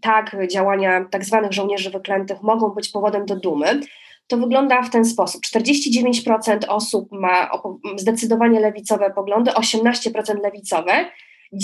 tak, 0.02 0.36
działania 0.50 1.04
tak 1.10 1.24
zwanych 1.24 1.52
żołnierzy 1.52 1.90
wyklętych 1.90 2.42
mogą 2.42 2.68
być 2.68 2.88
powodem 2.88 3.26
do 3.26 3.36
dumy, 3.36 3.80
to 4.26 4.36
wygląda 4.36 4.82
w 4.82 4.90
ten 4.90 5.04
sposób. 5.04 5.42
49% 5.42 6.58
osób 6.68 7.12
ma 7.12 7.50
zdecydowanie 7.96 8.60
lewicowe 8.60 9.10
poglądy, 9.10 9.50
18% 9.50 10.42
lewicowe, 10.42 11.04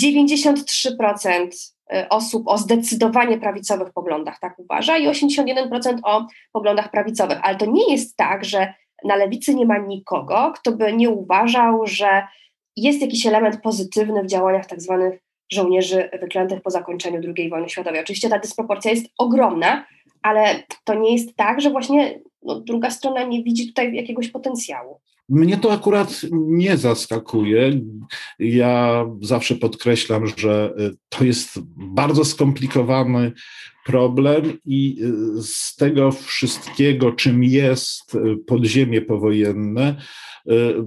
93% 0.01 1.47
Y, 1.49 1.74
osób 2.09 2.47
o 2.47 2.57
zdecydowanie 2.57 3.37
prawicowych 3.37 3.93
poglądach 3.93 4.39
tak 4.39 4.59
uważa 4.59 4.97
i 4.97 5.07
81% 5.07 5.99
o 6.03 6.25
poglądach 6.51 6.91
prawicowych. 6.91 7.39
Ale 7.43 7.55
to 7.55 7.65
nie 7.65 7.91
jest 7.91 8.17
tak, 8.17 8.45
że 8.45 8.73
na 9.03 9.15
lewicy 9.15 9.55
nie 9.55 9.65
ma 9.65 9.77
nikogo, 9.77 10.53
kto 10.55 10.71
by 10.71 10.93
nie 10.93 11.09
uważał, 11.09 11.87
że 11.87 12.27
jest 12.75 13.01
jakiś 13.01 13.25
element 13.25 13.61
pozytywny 13.61 14.23
w 14.23 14.27
działaniach 14.27 14.65
tak 14.65 14.81
zwanych 14.81 15.19
żołnierzy 15.51 16.09
wyklętych 16.21 16.61
po 16.61 16.69
zakończeniu 16.69 17.33
II 17.37 17.49
wojny 17.49 17.69
światowej. 17.69 18.01
Oczywiście 18.01 18.29
ta 18.29 18.39
dysproporcja 18.39 18.91
jest 18.91 19.05
ogromna, 19.17 19.85
ale 20.21 20.63
to 20.83 20.93
nie 20.93 21.13
jest 21.13 21.35
tak, 21.35 21.61
że 21.61 21.69
właśnie 21.69 22.19
no, 22.43 22.59
druga 22.59 22.89
strona 22.89 23.23
nie 23.23 23.43
widzi 23.43 23.67
tutaj 23.67 23.95
jakiegoś 23.95 24.27
potencjału. 24.27 24.99
Mnie 25.29 25.57
to 25.57 25.71
akurat 25.71 26.21
nie 26.31 26.77
zaskakuje. 26.77 27.71
Ja 28.39 29.05
zawsze 29.21 29.55
podkreślam, 29.55 30.27
że 30.37 30.73
to 31.17 31.23
jest 31.23 31.59
bardzo 31.77 32.25
skomplikowany 32.25 33.31
problem 33.85 34.57
i 34.65 35.01
z 35.41 35.75
tego 35.75 36.11
wszystkiego, 36.11 37.11
czym 37.11 37.43
jest 37.43 38.17
podziemie 38.47 39.01
powojenne, 39.01 39.95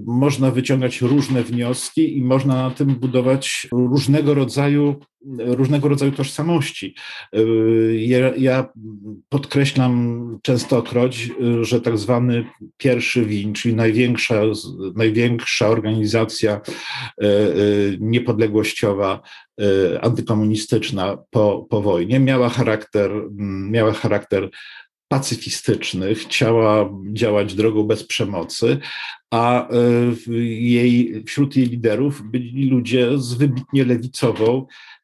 można 0.05 0.51
wyciągać 0.51 1.01
różne 1.01 1.43
wnioski 1.43 2.17
i 2.17 2.21
można 2.21 2.55
na 2.55 2.71
tym 2.71 2.87
budować 2.87 3.67
różnego 3.71 4.33
rodzaju 4.33 4.95
różnego 5.37 5.87
rodzaju 5.87 6.11
tożsamości. 6.11 6.95
Ja, 8.37 8.69
podkreślam 9.29 10.39
częstokroć, 10.43 11.31
że 11.61 11.81
tak 11.81 11.97
zwany 11.97 12.45
pierwszy 12.77 13.25
WIN, 13.25 13.53
czyli 13.53 13.75
największa, 13.75 14.41
największa 14.95 15.67
organizacja 15.67 16.61
niepodległościowa, 17.99 19.21
antykomunistyczna 20.19 21.17
po, 21.29 21.67
po 21.69 21.81
wojnie, 21.81 22.19
miała 22.19 22.49
charakter, 22.49 23.11
miała 23.69 23.93
charakter 23.93 24.49
pacyfistyczny, 25.07 26.15
chciała 26.15 26.89
działać 27.13 27.53
drogą 27.55 27.83
bez 27.83 28.03
przemocy, 28.03 28.77
a 29.31 29.67
jej, 30.27 31.23
wśród 31.27 31.55
jej 31.55 31.65
liderów 31.67 32.21
byli 32.31 32.69
ludzie 32.69 33.17
z 33.17 33.33
wybitnie 33.33 33.85
lewicową 33.85 34.65
Y, 34.65 34.98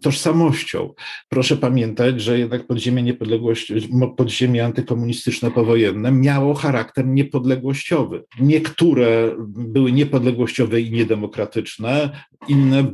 tożsamością. 0.00 0.94
Proszę 1.28 1.56
pamiętać, 1.56 2.20
że 2.20 2.38
jednak 2.38 2.66
podziemie 2.66 3.02
niepodległości, 3.02 3.74
podziemie 4.16 4.64
antykomunistyczne 4.64 5.50
powojenne 5.50 6.12
miało 6.12 6.54
charakter 6.54 7.06
niepodległościowy. 7.06 8.24
Niektóre 8.40 9.36
były 9.48 9.92
niepodległościowe 9.92 10.80
i 10.80 10.90
niedemokratyczne, 10.90 12.10
inne 12.48 12.92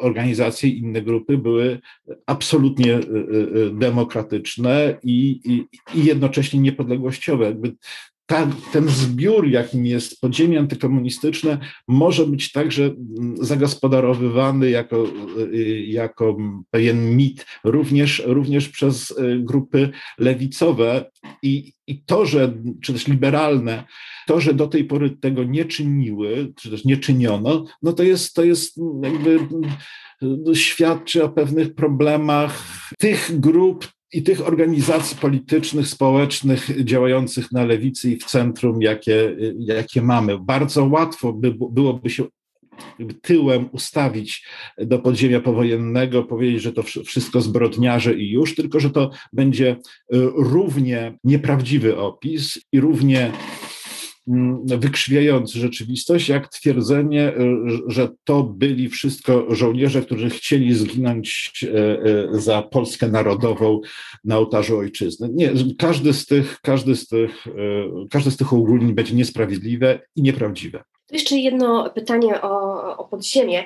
organizacje, 0.00 0.70
inne 0.70 1.02
grupy 1.02 1.38
były 1.38 1.80
absolutnie 2.26 2.94
y, 2.94 3.00
y, 3.00 3.70
demokratyczne 3.74 4.98
i, 5.02 5.40
i, 5.44 5.66
i 5.98 6.04
jednocześnie 6.04 6.60
niepodległościowe. 6.60 7.44
Jakby 7.44 7.76
ta, 8.28 8.46
ten 8.72 8.88
zbiór, 8.88 9.48
jakim 9.48 9.86
jest 9.86 10.20
podziemie 10.20 10.58
antykomunistyczne, 10.58 11.58
może 11.88 12.26
być 12.26 12.52
także 12.52 12.84
mm, 12.84 13.36
zagospodarowywany 13.36 14.70
jako, 14.70 15.06
y, 15.38 15.84
jako 15.86 16.36
pewien 16.70 17.16
mit 17.16 17.46
również, 17.64 18.22
również 18.26 18.68
przez 18.68 19.10
y, 19.10 19.38
grupy 19.40 19.90
lewicowe. 20.18 21.10
I, 21.42 21.72
i 21.86 22.02
to, 22.04 22.26
że, 22.26 22.54
czy 22.82 22.92
też 22.92 23.06
liberalne, 23.06 23.84
to, 24.26 24.40
że 24.40 24.54
do 24.54 24.66
tej 24.66 24.84
pory 24.84 25.10
tego 25.10 25.44
nie 25.44 25.64
czyniły, 25.64 26.52
czy 26.56 26.70
też 26.70 26.84
nie 26.84 26.96
czyniono, 26.96 27.64
no 27.82 27.92
to 27.92 28.02
jest, 28.02 28.34
to 28.34 28.44
jest 28.44 28.80
jakby 29.02 29.38
y, 30.50 30.56
świadczy 30.56 31.24
o 31.24 31.28
pewnych 31.28 31.74
problemach 31.74 32.62
tych 32.98 33.40
grup, 33.40 33.88
i 34.12 34.22
tych 34.22 34.46
organizacji 34.46 35.16
politycznych, 35.16 35.88
społecznych 35.88 36.84
działających 36.84 37.52
na 37.52 37.64
lewicy 37.64 38.10
i 38.10 38.16
w 38.16 38.24
centrum, 38.24 38.82
jakie, 38.82 39.36
jakie 39.58 40.02
mamy. 40.02 40.38
Bardzo 40.38 40.84
łatwo 40.84 41.32
by, 41.32 41.54
byłoby 41.70 42.10
się 42.10 42.24
tyłem 43.22 43.68
ustawić 43.72 44.46
do 44.78 44.98
podziemia 44.98 45.40
powojennego, 45.40 46.24
powiedzieć, 46.24 46.62
że 46.62 46.72
to 46.72 46.82
wszystko 46.82 47.40
zbrodniarze 47.40 48.14
i 48.14 48.30
już, 48.30 48.54
tylko 48.54 48.80
że 48.80 48.90
to 48.90 49.10
będzie 49.32 49.76
równie 50.34 51.18
nieprawdziwy 51.24 51.98
opis 51.98 52.58
i 52.72 52.80
równie 52.80 53.32
wykrzywiający 54.64 55.58
rzeczywistość, 55.58 56.28
jak 56.28 56.48
twierdzenie, 56.48 57.22
e, 57.22 57.34
że 57.86 58.08
to 58.24 58.42
byli 58.42 58.88
wszystko 58.88 59.54
żołnierze, 59.54 60.02
którzy 60.02 60.30
chcieli 60.30 60.74
zginąć 60.74 61.52
e, 61.64 62.02
e, 62.34 62.40
za 62.40 62.62
Polskę 62.62 63.08
Narodową 63.08 63.80
na 64.24 64.38
ołtarzu 64.38 64.78
ojczyzny. 64.78 65.28
Nie, 65.32 65.52
każdy 65.78 66.12
z 66.12 66.26
tych, 66.26 66.60
każdy 66.62 66.96
z 66.96 67.08
tych, 67.08 67.46
każdy 68.10 68.30
z 68.30 68.36
tych 68.36 68.52
ogólnień 68.52 68.94
będzie 68.94 69.14
niesprawiedliwe 69.14 70.00
i 70.16 70.22
nieprawdziwe. 70.22 70.84
jeszcze 71.10 71.36
jedno 71.36 71.90
pytanie 71.90 72.42
o, 72.42 72.96
o 72.96 73.04
podziemie. 73.04 73.64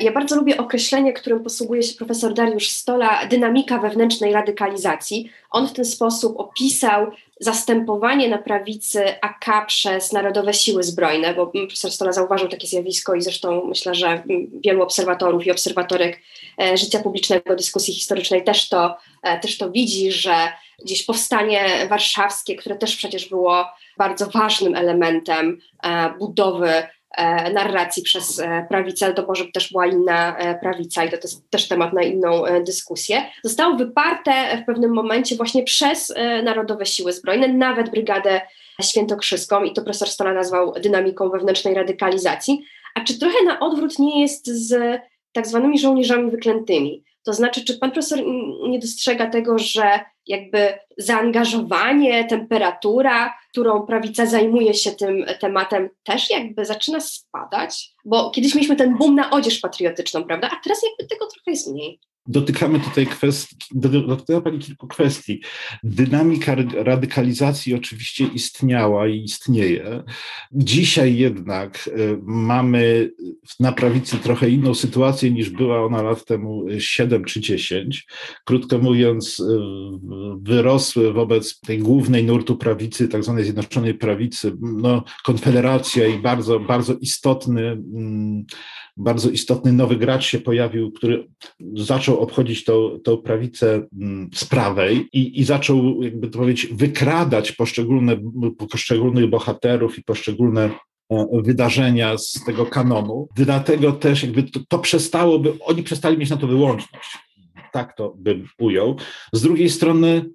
Ja 0.00 0.12
bardzo 0.12 0.36
lubię 0.36 0.56
określenie, 0.56 1.12
którym 1.12 1.42
posługuje 1.42 1.82
się 1.82 1.94
profesor 1.94 2.34
Dariusz 2.34 2.68
Stola, 2.68 3.26
dynamika 3.26 3.78
wewnętrznej 3.78 4.32
radykalizacji. 4.32 5.30
On 5.50 5.68
w 5.68 5.72
ten 5.72 5.84
sposób 5.84 6.40
opisał 6.40 7.06
zastępowanie 7.40 8.28
na 8.28 8.38
prawicy 8.38 9.20
AK 9.20 9.66
przez 9.66 10.12
Narodowe 10.12 10.54
Siły 10.54 10.82
Zbrojne, 10.82 11.34
bo 11.34 11.46
profesor 11.46 11.90
Stola 11.90 12.12
zauważył 12.12 12.48
takie 12.48 12.66
zjawisko 12.66 13.14
i 13.14 13.22
zresztą 13.22 13.64
myślę, 13.64 13.94
że 13.94 14.22
wielu 14.64 14.82
obserwatorów 14.82 15.46
i 15.46 15.50
obserwatorek 15.50 16.20
e, 16.62 16.76
życia 16.76 16.98
publicznego, 16.98 17.56
dyskusji 17.56 17.94
historycznej 17.94 18.44
też 18.44 18.68
to, 18.68 18.96
e, 19.22 19.40
też 19.40 19.58
to 19.58 19.70
widzi, 19.70 20.12
że 20.12 20.34
gdzieś 20.84 21.02
powstanie 21.04 21.86
warszawskie, 21.88 22.56
które 22.56 22.76
też 22.76 22.96
przecież 22.96 23.28
było 23.28 23.66
bardzo 23.98 24.26
ważnym 24.26 24.74
elementem 24.74 25.58
e, 25.82 26.14
budowy 26.18 26.68
E, 26.68 26.97
narracji 27.54 28.02
przez 28.02 28.38
e, 28.38 28.66
prawicę, 28.68 29.06
ale 29.06 29.14
to 29.14 29.26
może 29.26 29.44
też 29.52 29.72
była 29.72 29.86
inna 29.86 30.36
e, 30.36 30.58
prawica 30.58 31.04
i 31.04 31.10
to 31.10 31.16
jest 31.16 31.50
też 31.50 31.68
temat 31.68 31.92
na 31.92 32.02
inną 32.02 32.42
dyskusję, 32.66 33.22
zostało 33.44 33.76
wyparte 33.76 34.58
w 34.62 34.66
pewnym 34.66 34.94
momencie 34.94 35.36
właśnie 35.36 35.62
przez 35.62 36.14
Narodowe 36.42 36.86
Siły 36.86 37.12
Zbrojne, 37.12 37.48
nawet 37.48 37.90
Brygadę 37.90 38.40
Świętokrzyską 38.82 39.64
i 39.64 39.72
to 39.72 39.82
profesor 39.82 40.08
Stola 40.08 40.32
nazwał 40.32 40.72
dynamiką 40.72 41.30
wewnętrznej 41.30 41.74
radykalizacji. 41.74 42.64
A 42.94 43.04
czy 43.04 43.18
trochę 43.18 43.44
na 43.44 43.60
odwrót 43.60 43.98
nie 43.98 44.22
jest 44.22 44.46
z 44.46 45.00
tak 45.32 45.46
zwanymi 45.46 45.78
żołnierzami 45.78 46.30
wyklętymi? 46.30 47.04
To 47.28 47.34
znaczy, 47.34 47.64
czy 47.64 47.78
pan 47.78 47.90
profesor 47.90 48.18
nie 48.68 48.78
dostrzega 48.78 49.30
tego, 49.30 49.58
że 49.58 50.00
jakby 50.26 50.78
zaangażowanie, 50.98 52.24
temperatura, 52.24 53.34
którą 53.50 53.86
prawica 53.86 54.26
zajmuje 54.26 54.74
się 54.74 54.90
tym 54.90 55.24
tematem, 55.40 55.88
też 56.04 56.30
jakby 56.30 56.64
zaczyna 56.64 57.00
spadać? 57.00 57.94
Bo 58.04 58.30
kiedyś 58.30 58.54
mieliśmy 58.54 58.76
ten 58.76 58.98
boom 58.98 59.14
na 59.14 59.30
odzież 59.30 59.60
patriotyczną, 59.60 60.24
prawda? 60.24 60.50
A 60.52 60.60
teraz 60.64 60.82
jakby 60.82 61.14
tego 61.14 61.26
trochę 61.26 61.50
jest 61.50 61.70
mniej 61.70 62.00
dotykamy 62.28 62.80
tutaj 62.80 63.06
kwestii, 63.06 63.56
dotyka 63.74 64.40
Pani 64.40 64.58
kilku 64.58 64.88
kwestii. 64.88 65.40
Dynamika 65.82 66.56
radykalizacji 66.74 67.74
oczywiście 67.74 68.24
istniała 68.24 69.08
i 69.08 69.22
istnieje. 69.22 70.02
Dzisiaj 70.52 71.16
jednak 71.16 71.88
e, 71.88 72.18
mamy 72.22 73.10
na 73.60 73.72
prawicy 73.72 74.16
trochę 74.16 74.50
inną 74.50 74.74
sytuację 74.74 75.30
niż 75.30 75.50
była 75.50 75.84
ona 75.84 76.02
lat 76.02 76.24
temu 76.24 76.64
7 76.78 77.24
czy 77.24 77.40
10. 77.40 78.06
Krótko 78.44 78.78
mówiąc, 78.78 79.40
e, 79.40 79.44
wyrosły 80.42 81.12
wobec 81.12 81.60
tej 81.60 81.78
głównej 81.78 82.24
nurtu 82.24 82.56
prawicy, 82.56 83.08
tak 83.08 83.24
zwanej 83.24 83.44
Zjednoczonej 83.44 83.94
Prawicy, 83.94 84.52
no, 84.60 85.04
konfederacja 85.24 86.06
i 86.06 86.18
bardzo, 86.18 86.60
bardzo 86.60 86.94
istotny 86.94 87.62
mm, 87.70 88.44
bardzo 88.98 89.30
istotny 89.30 89.72
nowy 89.72 89.96
gracz 89.96 90.26
się 90.26 90.38
pojawił, 90.38 90.92
który 90.92 91.28
zaczął 91.74 92.17
obchodzić 92.18 92.64
tą, 92.64 92.98
tą 93.04 93.16
prawicę 93.16 93.86
mm, 94.00 94.30
z 94.34 94.44
prawej 94.44 95.08
i, 95.12 95.40
i 95.40 95.44
zaczął, 95.44 96.02
jakby 96.02 96.28
to 96.28 96.38
powiedzieć, 96.38 96.66
wykradać 96.72 97.52
poszczególne, 97.52 98.16
poszczególnych 98.70 99.30
bohaterów 99.30 99.98
i 99.98 100.02
poszczególne 100.02 100.70
e, 101.10 101.26
wydarzenia 101.44 102.18
z 102.18 102.44
tego 102.46 102.66
kanonu. 102.66 103.28
Dlatego 103.36 103.92
też 103.92 104.22
jakby 104.22 104.42
to, 104.42 104.60
to 104.68 104.78
przestałoby, 104.78 105.52
oni 105.60 105.82
przestali 105.82 106.18
mieć 106.18 106.30
na 106.30 106.36
to 106.36 106.46
wyłączność. 106.46 107.18
Tak 107.72 107.96
to 107.96 108.14
bym 108.18 108.48
ujął. 108.58 108.96
Z 109.32 109.42
drugiej 109.42 109.70
strony 109.70 110.30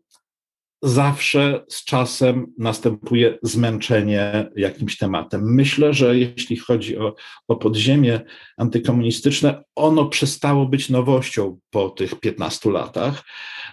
zawsze 0.83 1.65
z 1.69 1.85
czasem 1.85 2.53
następuje 2.57 3.37
zmęczenie 3.43 4.51
jakimś 4.55 4.97
tematem. 4.97 5.53
Myślę, 5.53 5.93
że 5.93 6.17
jeśli 6.17 6.57
chodzi 6.57 6.97
o, 6.97 7.15
o 7.47 7.55
podziemie 7.55 8.21
antykomunistyczne, 8.57 9.63
ono 9.75 10.05
przestało 10.05 10.65
być 10.65 10.89
nowością 10.89 11.59
po 11.69 11.89
tych 11.89 12.19
15 12.19 12.71
latach. 12.71 13.23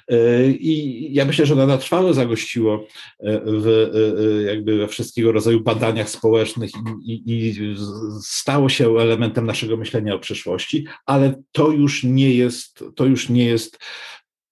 E, 0.08 0.46
I 0.50 1.14
ja 1.14 1.24
myślę, 1.24 1.46
że 1.46 1.54
na 1.54 1.78
trwałe 1.78 2.14
zagościło 2.14 2.74
e, 3.20 3.40
w 3.44 3.66
e, 3.68 4.42
jakby 4.42 4.78
we 4.78 4.88
wszystkiego 4.88 5.32
rodzaju 5.32 5.60
badaniach 5.60 6.10
społecznych 6.10 6.70
i, 7.04 7.12
i, 7.12 7.48
i 7.48 7.76
stało 8.22 8.68
się 8.68 8.90
elementem 8.98 9.46
naszego 9.46 9.76
myślenia 9.76 10.14
o 10.14 10.18
przyszłości, 10.18 10.86
ale 11.06 11.42
to 11.52 11.70
już 11.70 12.04
nie 12.04 12.34
jest, 12.34 12.84
to 12.96 13.04
już 13.04 13.28
nie 13.28 13.44
jest 13.44 13.78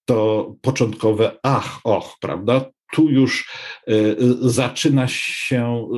to 0.09 0.55
początkowe 0.61 1.39
ach, 1.43 1.79
och, 1.83 2.17
prawda? 2.21 2.65
tu 2.91 3.09
już 3.09 3.51
zaczyna 4.41 5.07
się 5.07 5.89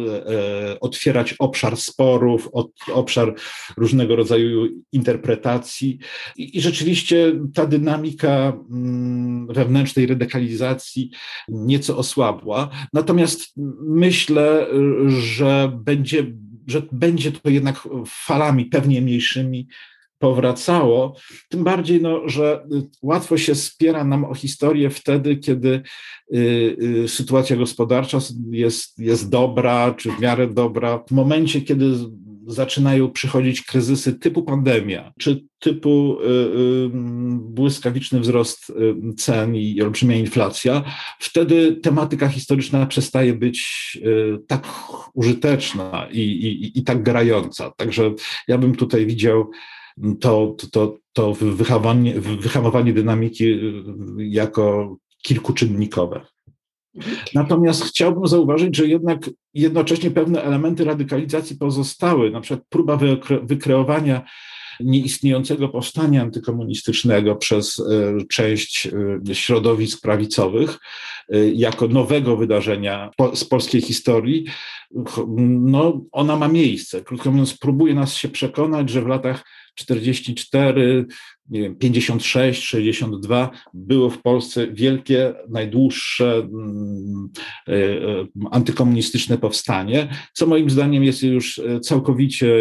otwierać 0.82 1.34
obszar 1.34 1.78
sporów, 1.78 2.50
obszar 2.94 3.36
różnego 3.78 4.16
rodzaju 4.16 4.68
interpretacji 4.92 6.00
i 6.38 6.62
rzeczywiście 6.62 7.34
ta 7.54 7.66
dynamika 7.66 8.54
mm, 8.72 9.48
wewnętrznej 9.48 10.08
radykalizacji 10.08 11.12
nieco 11.48 11.98
osłabła. 11.98 12.70
Natomiast 12.94 13.42
myślę, 13.82 14.68
że 15.08 15.72
będzie, 15.86 16.26
że 16.68 16.82
będzie 16.92 17.32
to 17.32 17.50
jednak 17.50 17.88
falami 18.08 18.66
pewnie 18.66 19.02
mniejszymi 19.02 19.68
powracało, 20.22 21.16
tym 21.50 21.64
bardziej, 21.64 22.02
no, 22.02 22.30
że 22.30 22.68
łatwo 23.02 23.38
się 23.38 23.56
spiera 23.56 24.04
nam 24.04 24.26
o 24.26 24.34
historię 24.34 24.90
wtedy, 24.90 25.36
kiedy 25.36 25.82
y, 26.34 26.38
y, 27.04 27.08
sytuacja 27.08 27.56
gospodarcza 27.56 28.18
jest, 28.52 29.00
jest 29.00 29.30
dobra, 29.30 29.94
czy 29.98 30.12
w 30.12 30.20
miarę 30.20 30.48
dobra. 30.48 31.04
W 31.08 31.12
momencie, 31.12 31.62
kiedy 31.62 31.86
zaczynają 32.48 33.12
przychodzić 33.12 33.62
kryzysy 33.62 34.14
typu 34.14 34.44
pandemia, 34.44 35.14
czy 35.20 35.44
typu 35.60 36.18
y, 36.22 36.26
y, 36.26 36.90
błyskawiczny 37.34 38.20
wzrost 38.20 38.70
y, 38.70 39.14
cen 39.18 39.56
i 39.56 39.82
olbrzymia 39.82 40.16
inflacja, 40.16 40.84
wtedy 41.20 41.76
tematyka 41.76 42.28
historyczna 42.28 42.86
przestaje 42.86 43.34
być 43.34 43.62
tak 44.48 44.68
użyteczna 45.14 46.08
i, 46.12 46.20
i, 46.20 46.80
i 46.80 46.84
tak 46.84 47.04
grająca. 47.04 47.72
Także 47.72 48.14
ja 48.48 48.58
bym 48.58 48.76
tutaj 48.76 49.06
widział 49.06 49.52
to, 50.20 50.56
to, 50.72 50.98
to 51.14 51.34
wyhamowanie, 51.34 52.22
wyhamowanie 52.22 52.94
dynamiki 52.94 53.60
jako 54.18 54.96
kilkuczynnikowe. 55.24 56.26
Natomiast 57.34 57.84
chciałbym 57.84 58.28
zauważyć, 58.28 58.78
że 58.78 58.88
jednak 58.88 59.30
jednocześnie 59.54 60.12
pewne 60.12 60.44
elementy 60.44 60.84
radykalizacji 60.84 61.58
pozostały, 61.58 62.32
na 62.32 62.42
przykład 62.42 62.68
próba 62.70 63.00
wykreowania 63.44 64.22
nieistniejącego 64.80 65.70
powstania 65.70 66.22
antykomunistycznego 66.22 67.36
przez 67.36 67.80
e, 67.80 68.26
część 68.26 68.88
e, 69.30 69.36
środowisk 69.36 70.02
prawicowych 70.02 70.78
jako 71.54 71.88
nowego 71.88 72.38
wydarzenia 72.38 73.10
z 73.34 73.46
polskiej 73.46 73.82
historii, 73.82 74.46
no, 75.48 76.02
ona 76.12 76.36
ma 76.38 76.48
miejsce. 76.48 77.02
Krótko 77.02 77.32
mówiąc, 77.32 77.58
próbuje 77.58 77.94
nas 77.94 78.14
się 78.14 78.30
przekonać, 78.30 78.90
że 78.90 79.02
w 79.02 79.08
latach 79.08 79.44
44, 79.82 81.06
nie 81.50 81.62
wiem, 81.62 81.76
56, 81.76 82.64
62 82.64 83.50
było 83.74 84.10
w 84.10 84.22
Polsce 84.22 84.68
wielkie, 84.68 85.34
najdłuższe 85.50 86.36
mm, 86.36 87.30
e, 87.68 87.74
e, 87.74 88.26
antykomunistyczne 88.52 89.38
powstanie, 89.38 90.10
co 90.34 90.48
moim 90.48 90.70
zdaniem 90.70 91.04
jest 91.04 91.24
już 91.24 91.60
e, 91.60 91.80
całkowicie 91.80 92.52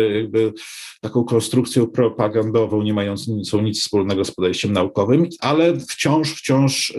taką 1.01 1.25
konstrukcją 1.25 1.87
propagandową, 1.87 2.83
nie 2.83 2.95
mającą 2.95 3.63
nic 3.63 3.81
wspólnego 3.81 4.25
z 4.25 4.31
podejściem 4.35 4.73
naukowym, 4.73 5.29
ale 5.41 5.81
wciąż, 5.81 6.33
wciąż 6.33 6.95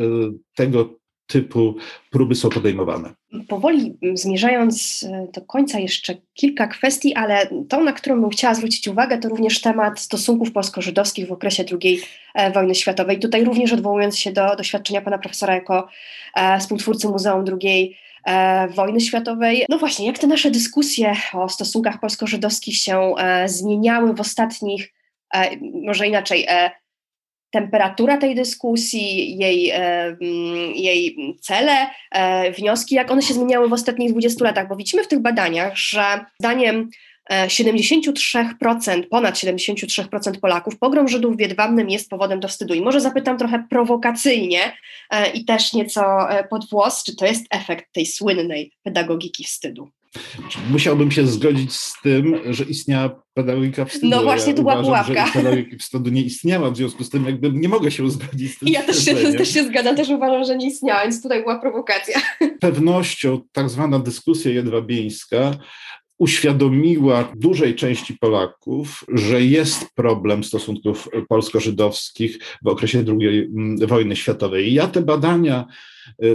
tego 0.55 1.00
typu 1.31 1.75
próby 2.09 2.35
są 2.35 2.49
podejmowane. 2.49 3.13
Powoli 3.47 3.97
zmierzając 4.13 5.03
e, 5.03 5.27
do 5.33 5.41
końca 5.41 5.79
jeszcze 5.79 6.15
kilka 6.33 6.67
kwestii, 6.67 7.13
ale 7.13 7.47
tą, 7.69 7.83
na 7.83 7.93
którą 7.93 8.21
bym 8.21 8.29
chciała 8.29 8.53
zwrócić 8.53 8.87
uwagę, 8.87 9.17
to 9.17 9.29
również 9.29 9.61
temat 9.61 9.99
stosunków 9.99 10.51
polsko-żydowskich 10.51 11.27
w 11.27 11.31
okresie 11.31 11.63
II 11.81 12.01
e, 12.33 12.51
wojny 12.51 12.75
światowej. 12.75 13.19
Tutaj 13.19 13.43
również 13.43 13.73
odwołując 13.73 14.19
się 14.19 14.31
do 14.31 14.55
doświadczenia 14.55 15.01
pana 15.01 15.17
profesora 15.17 15.55
jako 15.55 15.87
e, 16.35 16.59
współtwórcy 16.59 17.07
Muzeum 17.07 17.45
II 17.61 17.97
wojny 18.75 18.99
światowej. 18.99 19.65
No 19.69 19.77
właśnie, 19.77 20.07
jak 20.07 20.19
te 20.19 20.27
nasze 20.27 20.51
dyskusje 20.51 21.15
o 21.33 21.49
stosunkach 21.49 21.99
polsko-żydowskich 21.99 22.77
się 22.77 23.13
zmieniały 23.45 24.13
w 24.13 24.19
ostatnich, 24.19 24.93
może 25.85 26.07
inaczej, 26.07 26.47
temperatura 27.51 28.17
tej 28.17 28.35
dyskusji, 28.35 29.37
jej, 29.37 29.69
e, 29.69 29.77
mm, 30.05 30.75
jej 30.75 31.17
cele, 31.41 31.87
e, 32.11 32.51
wnioski, 32.51 32.95
jak 32.95 33.11
one 33.11 33.21
się 33.21 33.33
zmieniały 33.33 33.69
w 33.69 33.73
ostatnich 33.73 34.11
20 34.11 34.43
latach, 34.43 34.67
bo 34.67 34.75
widzimy 34.75 35.03
w 35.03 35.07
tych 35.07 35.19
badaniach, 35.19 35.77
że 35.77 36.25
zdaniem 36.39 36.89
73%, 37.47 39.05
e, 39.05 39.07
ponad 39.07 39.37
73% 39.37 40.39
Polaków 40.39 40.79
pogrom 40.79 41.07
Żydów 41.07 41.37
w 41.37 41.39
Jedwabnym 41.39 41.89
jest 41.89 42.09
powodem 42.09 42.39
do 42.39 42.47
wstydu. 42.47 42.73
I 42.73 42.81
może 42.81 43.01
zapytam 43.01 43.37
trochę 43.37 43.63
prowokacyjnie 43.69 44.77
i 45.33 45.45
też 45.45 45.73
nieco 45.73 46.01
pod 46.49 46.69
włos, 46.69 47.03
czy 47.03 47.15
to 47.15 47.25
jest 47.25 47.45
efekt 47.49 47.85
tej 47.93 48.05
słynnej 48.05 48.71
pedagogiki 48.83 49.43
wstydu? 49.43 49.91
Musiałbym 50.69 51.11
się 51.11 51.27
zgodzić 51.27 51.73
z 51.73 52.01
tym, 52.03 52.35
że 52.49 52.63
istniała 52.63 53.23
pedagogika 53.33 53.85
wstydu. 53.85 54.07
No 54.09 54.23
właśnie, 54.23 54.51
ja 54.51 54.57
tu 54.57 54.61
była 54.61 54.83
pułapka. 54.83 55.25
Że 55.25 55.33
pedagogika 55.33 55.77
wstydu 55.77 56.09
nie 56.09 56.21
istniała, 56.21 56.71
w 56.71 56.77
związku 56.77 57.03
z 57.03 57.09
tym 57.09 57.25
jakby 57.25 57.51
nie 57.51 57.69
mogę 57.69 57.91
się 57.91 58.11
zgodzić 58.11 58.55
z 58.55 58.59
tym. 58.59 58.69
Ja 58.69 58.83
też 58.83 59.05
się, 59.05 59.15
też 59.15 59.53
się 59.53 59.63
zgadzam, 59.63 59.95
też 59.95 60.09
uważam, 60.09 60.43
że 60.43 60.57
nie 60.57 60.67
istniała, 60.67 61.01
więc 61.01 61.21
tutaj 61.21 61.41
była 61.41 61.59
prowokacja. 61.59 62.21
Pewnością 62.59 63.41
tak 63.51 63.69
zwana 63.69 63.99
dyskusja 63.99 64.51
jedwabieńska 64.51 65.57
uświadomiła 66.21 67.31
dużej 67.35 67.75
części 67.75 68.17
Polaków, 68.17 69.05
że 69.13 69.41
jest 69.41 69.85
problem 69.95 70.43
stosunków 70.43 71.09
polsko-żydowskich 71.29 72.39
w 72.61 72.67
okresie 72.67 73.03
II 73.19 73.49
mm, 73.57 73.87
wojny 73.87 74.15
światowej. 74.15 74.73
ja 74.73 74.87
te 74.87 75.01
badania 75.01 75.65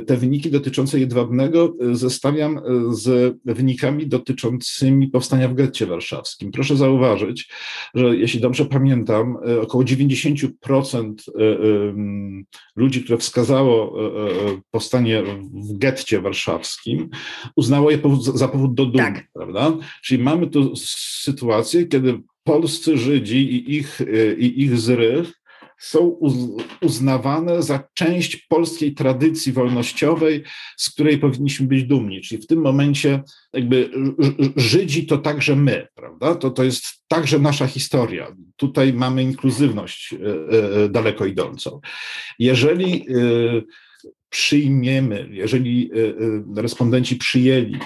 te 0.06 0.16
wyniki 0.16 0.50
dotyczące 0.50 1.00
Jedwabnego 1.00 1.76
e, 1.80 1.94
zestawiam 1.94 2.58
e, 2.58 2.62
z 2.94 3.36
wynikami 3.44 4.06
dotyczącymi 4.06 5.08
powstania 5.08 5.48
w 5.48 5.54
getcie 5.54 5.86
warszawskim. 5.86 6.52
Proszę 6.52 6.76
zauważyć, 6.76 7.48
że 7.94 8.16
jeśli 8.16 8.40
dobrze 8.40 8.64
pamiętam, 8.64 9.36
około 9.62 9.84
90% 9.84 11.14
ludzi, 12.76 13.04
które 13.04 13.18
wskazało 13.18 13.96
powstanie 14.70 15.22
w 15.52 15.78
getcie 15.78 16.20
warszawskim, 16.20 17.08
uznało 17.56 17.90
je 17.90 17.98
za 18.34 18.48
powód 18.48 18.74
do 18.74 18.86
dumy, 18.86 18.98
tak. 18.98 19.28
prawda? 19.32 19.72
Czyli 20.02 20.22
mamy 20.22 20.46
tu 20.46 20.76
sytuację, 21.22 21.86
kiedy 21.86 22.20
polscy 22.44 22.98
Żydzi 22.98 23.36
i 23.36 23.76
ich, 23.76 24.00
i 24.38 24.62
ich 24.62 24.78
zrych 24.78 25.32
są 25.78 26.18
uznawane 26.80 27.62
za 27.62 27.88
część 27.94 28.36
polskiej 28.36 28.94
tradycji 28.94 29.52
wolnościowej, 29.52 30.44
z 30.76 30.90
której 30.90 31.18
powinniśmy 31.18 31.66
być 31.66 31.84
dumni. 31.84 32.20
Czyli 32.20 32.42
w 32.42 32.46
tym 32.46 32.60
momencie 32.60 33.22
jakby 33.52 33.90
Żydzi 34.56 35.06
to 35.06 35.18
także 35.18 35.56
my, 35.56 35.88
prawda? 35.94 36.34
To, 36.34 36.50
to 36.50 36.64
jest 36.64 36.84
także 37.08 37.38
nasza 37.38 37.66
historia. 37.66 38.36
Tutaj 38.56 38.92
mamy 38.92 39.22
inkluzywność 39.22 40.14
e, 40.14 40.16
e, 40.84 40.88
daleko 40.88 41.26
idącą. 41.26 41.80
Jeżeli 42.38 43.06
e, 43.08 43.62
przyjmiemy, 44.36 45.28
jeżeli 45.30 45.90
y, 45.92 45.98
y, 45.98 46.62
respondenci 46.62 47.16
przyjęli, 47.16 47.78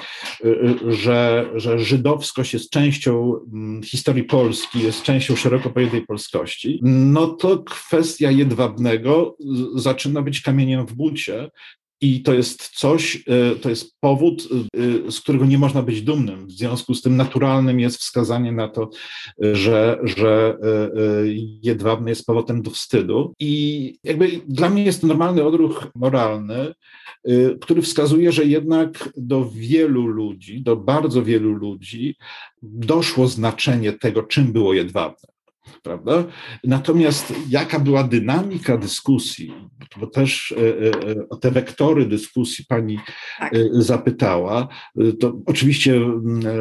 y, 0.45 0.77
że, 0.89 1.51
że 1.55 1.79
żydowskość 1.79 2.53
jest 2.53 2.71
częścią 2.71 3.41
mm, 3.53 3.83
historii 3.83 4.25
Polski, 4.25 4.83
jest 4.83 5.03
częścią 5.03 5.37
szeroko 5.37 5.71
pojętej 5.71 6.07
polskości, 6.07 6.81
no 6.83 7.27
to 7.27 7.59
kwestia 7.59 8.31
jedwabnego 8.31 9.37
zaczyna 9.75 10.23
być 10.23 10.41
kamieniem 10.41 10.87
w 10.87 10.93
bucie 10.93 11.51
i 12.01 12.23
to 12.23 12.35
jest 12.35 12.69
coś, 12.69 13.25
e, 13.27 13.57
to 13.57 13.69
jest 13.69 14.01
powód, 14.01 14.49
e, 15.07 15.11
z 15.11 15.21
którego 15.21 15.47
nie 15.47 15.59
można 15.59 15.83
być 15.83 16.03
dumnym. 16.03 16.47
W 16.47 16.53
związku 16.53 16.95
z 16.95 17.03
tym 17.03 17.17
naturalnym 17.17 17.81
jest 17.81 17.99
wskazanie 17.99 18.53
na 18.53 18.69
to, 18.69 18.91
że, 19.39 19.99
że 20.03 20.59
jedwabny 21.63 22.11
jest 22.11 22.27
powodem 22.27 22.63
do 22.63 22.71
wstydu. 22.71 23.35
I 23.41 23.95
jakby 24.05 24.41
dla 24.49 24.71
mnie 24.71 24.85
jest 24.85 25.01
to 25.01 25.07
normalny 25.07 25.45
odruch 25.45 25.87
moralny, 25.95 26.75
który 27.61 27.83
wskazuje, 27.83 28.33
że 28.33 28.45
jednak 28.45 29.09
do 29.17 29.51
wielu 29.55 30.07
ludzi, 30.07 30.63
do 30.63 30.77
bardzo 30.77 31.23
wielu 31.23 31.53
ludzi 31.53 32.17
doszło 32.63 33.29
znaczenie 33.29 33.93
tego, 33.93 34.23
czym 34.23 34.53
było 34.53 34.75
jedwabne 34.75 35.40
prawda? 35.83 36.25
Natomiast 36.65 37.35
jaka 37.49 37.79
była 37.79 38.05
dynamika 38.05 38.77
dyskusji, 38.77 39.55
bo 39.97 40.07
też 40.07 40.53
e, 40.53 40.57
e, 40.57 40.61
o 41.29 41.37
te 41.37 41.51
wektory 41.51 42.07
dyskusji 42.07 42.65
pani 42.69 42.99
tak. 43.39 43.55
E, 43.55 43.59
zapytała, 43.73 44.69
to 45.21 45.41
oczywiście 45.47 46.01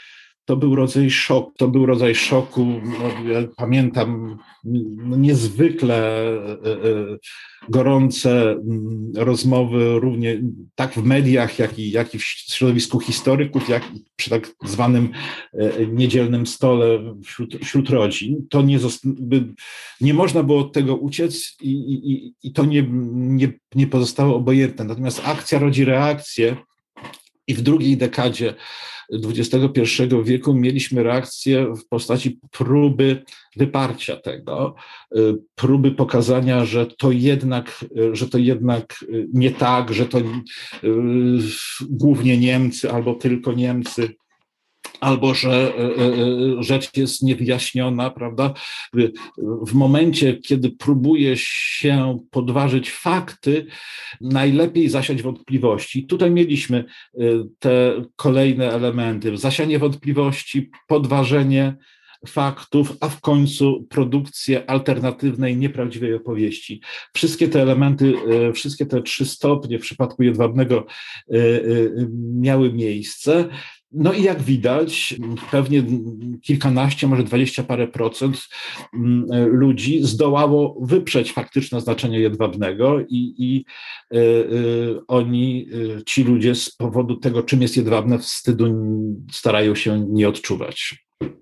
to 0.51 0.57
był 0.57 0.75
rodzaj 0.75 1.11
szoku. 1.11 1.53
To 1.57 1.69
był 1.69 1.87
rodzaj 1.87 2.15
szoku, 2.15 2.67
no, 2.85 3.31
ja 3.33 3.43
pamiętam 3.57 4.39
no, 4.65 5.17
niezwykle 5.17 5.97
e, 5.97 6.53
e, 6.53 7.19
gorące 7.69 8.51
mm, 8.51 9.13
rozmowy, 9.17 10.01
również 10.01 10.39
tak 10.75 10.95
w 10.95 11.05
mediach, 11.05 11.59
jak 11.59 11.79
i, 11.79 11.91
jak 11.91 12.15
i 12.15 12.19
w 12.19 12.25
środowisku 12.25 13.01
historyków, 13.01 13.69
jak 13.69 13.95
i 13.95 14.05
przy 14.17 14.31
tak 14.31 14.51
zwanym 14.65 15.09
e, 15.53 15.87
niedzielnym 15.87 16.47
stole 16.47 17.15
wśród, 17.25 17.57
wśród 17.65 17.91
rodzin. 17.91 18.47
To 18.51 18.63
nie, 18.63 18.79
nie 20.01 20.15
można 20.15 20.43
było 20.43 20.61
od 20.61 20.73
tego 20.73 20.97
uciec 20.97 21.57
i, 21.61 21.71
i, 21.71 22.35
i 22.43 22.53
to 22.53 22.65
nie, 22.65 22.87
nie, 23.13 23.53
nie 23.75 23.87
pozostało 23.87 24.37
obojętne. 24.37 24.85
Natomiast 24.85 25.23
akcja 25.25 25.59
rodzi 25.59 25.85
reakcję 25.85 26.57
i 27.51 27.55
w 27.55 27.63
drugiej 27.63 27.97
dekadzie 27.97 28.55
XXI 29.13 30.03
wieku 30.25 30.55
mieliśmy 30.55 31.03
reakcję 31.03 31.75
w 31.75 31.89
postaci 31.89 32.41
próby 32.51 33.25
wyparcia 33.57 34.17
tego, 34.17 34.75
y, 35.17 35.35
próby 35.55 35.91
pokazania, 35.91 36.65
że 36.65 36.87
to 36.87 37.13
jednak, 37.13 37.85
y, 37.97 38.17
że 38.17 38.29
to 38.29 38.39
jednak 38.39 39.05
y, 39.09 39.29
nie 39.33 39.51
tak, 39.51 39.95
że 39.95 40.07
to 40.07 40.19
głównie 41.91 42.39
Niemcy 42.39 42.91
albo 42.91 43.15
tylko 43.15 43.53
Niemcy 43.53 44.15
albo 45.01 45.35
że 45.35 45.73
rzecz 46.61 46.97
jest 46.97 47.23
niewyjaśniona, 47.23 48.11
prawda? 48.11 48.55
W 49.67 49.73
momencie, 49.73 50.37
kiedy 50.37 50.71
próbuje 50.71 51.35
się 51.37 52.19
podważyć 52.31 52.91
fakty, 52.91 53.67
najlepiej 54.21 54.89
zasiać 54.89 55.23
wątpliwości. 55.23 56.07
Tutaj 56.07 56.31
mieliśmy 56.31 56.85
te 57.59 58.05
kolejne 58.17 58.73
elementy: 58.73 59.37
zasianie 59.37 59.79
wątpliwości, 59.79 60.71
podważenie 60.89 61.77
faktów, 62.29 62.97
a 63.01 63.09
w 63.09 63.21
końcu 63.21 63.87
produkcję 63.91 64.71
alternatywnej, 64.71 65.57
nieprawdziwej 65.57 66.15
opowieści. 66.15 66.81
Wszystkie 67.15 67.49
te 67.49 67.63
elementy, 67.63 68.15
wszystkie 68.55 68.87
te 68.87 69.03
trzy 69.03 69.27
stopnie 69.27 69.79
w 69.79 69.83
przypadku 69.83 70.23
Jedwabnego 70.23 70.87
miały 72.35 72.73
miejsce. 72.73 73.49
No 73.93 74.13
i 74.13 74.23
jak 74.23 74.43
widać, 74.43 75.15
pewnie 75.51 75.83
kilkanaście, 76.43 77.07
może 77.07 77.23
dwadzieścia 77.23 77.63
parę 77.63 77.89
procent 77.89 78.49
mm, 78.95 79.27
ludzi 79.47 80.03
zdołało 80.03 80.77
wyprzeć 80.81 81.33
faktyczne 81.33 81.81
znaczenie 81.81 82.21
jedwabnego 82.21 83.01
i, 83.01 83.35
i 83.39 83.65
y, 84.15 84.19
y, 84.19 85.01
oni, 85.09 85.67
y, 85.99 86.05
ci 86.07 86.25
ludzie 86.25 86.55
z 86.55 86.71
powodu 86.71 87.17
tego, 87.17 87.43
czym 87.43 87.63
jest 87.63 87.77
jedwabne, 87.77 88.19
wstydu 88.19 88.75
starają 89.33 89.75
się 89.75 90.07
nie 90.09 90.29
odczuwać. 90.29 90.95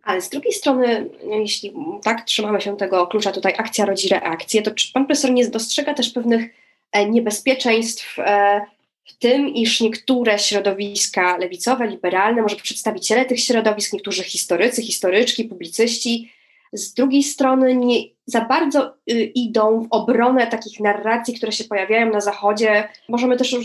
Ale 0.03 0.21
z 0.21 0.29
drugiej 0.29 0.53
strony, 0.53 1.11
jeśli 1.31 1.73
tak 2.03 2.25
trzymamy 2.25 2.61
się 2.61 2.77
tego 2.77 3.07
klucza 3.07 3.33
tutaj, 3.33 3.55
akcja 3.59 3.87
rodzi 3.87 4.09
reakcję, 4.09 4.63
to 4.63 4.71
czy 4.71 4.93
pan 4.93 5.07
profesor 5.07 5.31
nie 5.31 5.49
dostrzega 5.49 5.95
też 5.95 6.11
pewnych 6.11 6.51
e, 6.93 7.11
niebezpieczeństw 7.11 8.19
e, 8.19 8.61
w 9.09 9.19
tym, 9.19 9.49
iż 9.49 9.81
niektóre 9.81 10.39
środowiska 10.39 11.37
lewicowe, 11.37 11.87
liberalne, 11.87 12.43
może 12.43 12.57
przedstawiciele 12.57 13.25
tych 13.25 13.41
środowisk, 13.41 13.93
niektórzy 13.93 14.25
historycy, 14.25 14.83
historyczki, 14.83 15.45
publicyści, 15.45 16.33
z 16.73 16.95
drugiej 16.95 17.23
strony 17.23 17.77
nie 17.77 18.01
za 18.27 18.41
bardzo 18.41 18.95
y, 19.11 19.25
idą 19.25 19.81
w 19.81 19.87
obronę 19.91 20.47
takich 20.47 20.81
narracji, 20.81 21.35
które 21.35 21.53
się 21.53 21.65
pojawiają 21.65 22.13
na 22.13 22.21
Zachodzie. 22.21 22.89
Możemy 23.09 23.37
też 23.37 23.57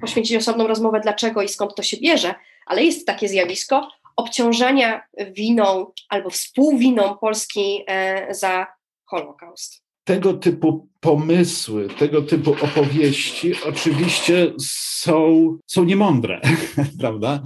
poświęcić 0.00 0.36
osobną 0.36 0.66
rozmowę, 0.66 1.00
dlaczego 1.00 1.42
i 1.42 1.48
skąd 1.48 1.74
to 1.74 1.82
się 1.82 1.96
bierze, 1.96 2.34
ale 2.66 2.84
jest 2.84 3.06
takie 3.06 3.28
zjawisko 3.28 3.88
obciążenia 4.16 5.02
winą 5.30 5.92
albo 6.08 6.30
współwiną 6.30 7.16
Polski 7.16 7.84
e, 7.86 8.34
za 8.34 8.66
Holokaust 9.04 9.79
tego 10.04 10.34
typu 10.34 10.90
pomysły, 11.00 11.88
tego 11.98 12.22
typu 12.22 12.50
opowieści 12.50 13.52
oczywiście 13.66 14.52
są, 14.60 15.58
są 15.66 15.84
niemądre, 15.84 16.40
prawda? 17.00 17.42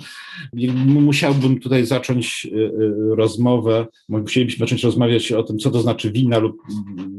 Musiałbym 0.84 1.60
tutaj 1.60 1.86
zacząć 1.86 2.46
y, 2.52 2.56
y, 2.56 2.70
rozmowę, 3.16 3.86
musielibyśmy 4.08 4.66
zacząć 4.66 4.84
rozmawiać 4.84 5.32
o 5.32 5.42
tym, 5.42 5.58
co 5.58 5.70
to 5.70 5.80
znaczy 5.80 6.12
wina 6.12 6.38
lub 6.38 6.62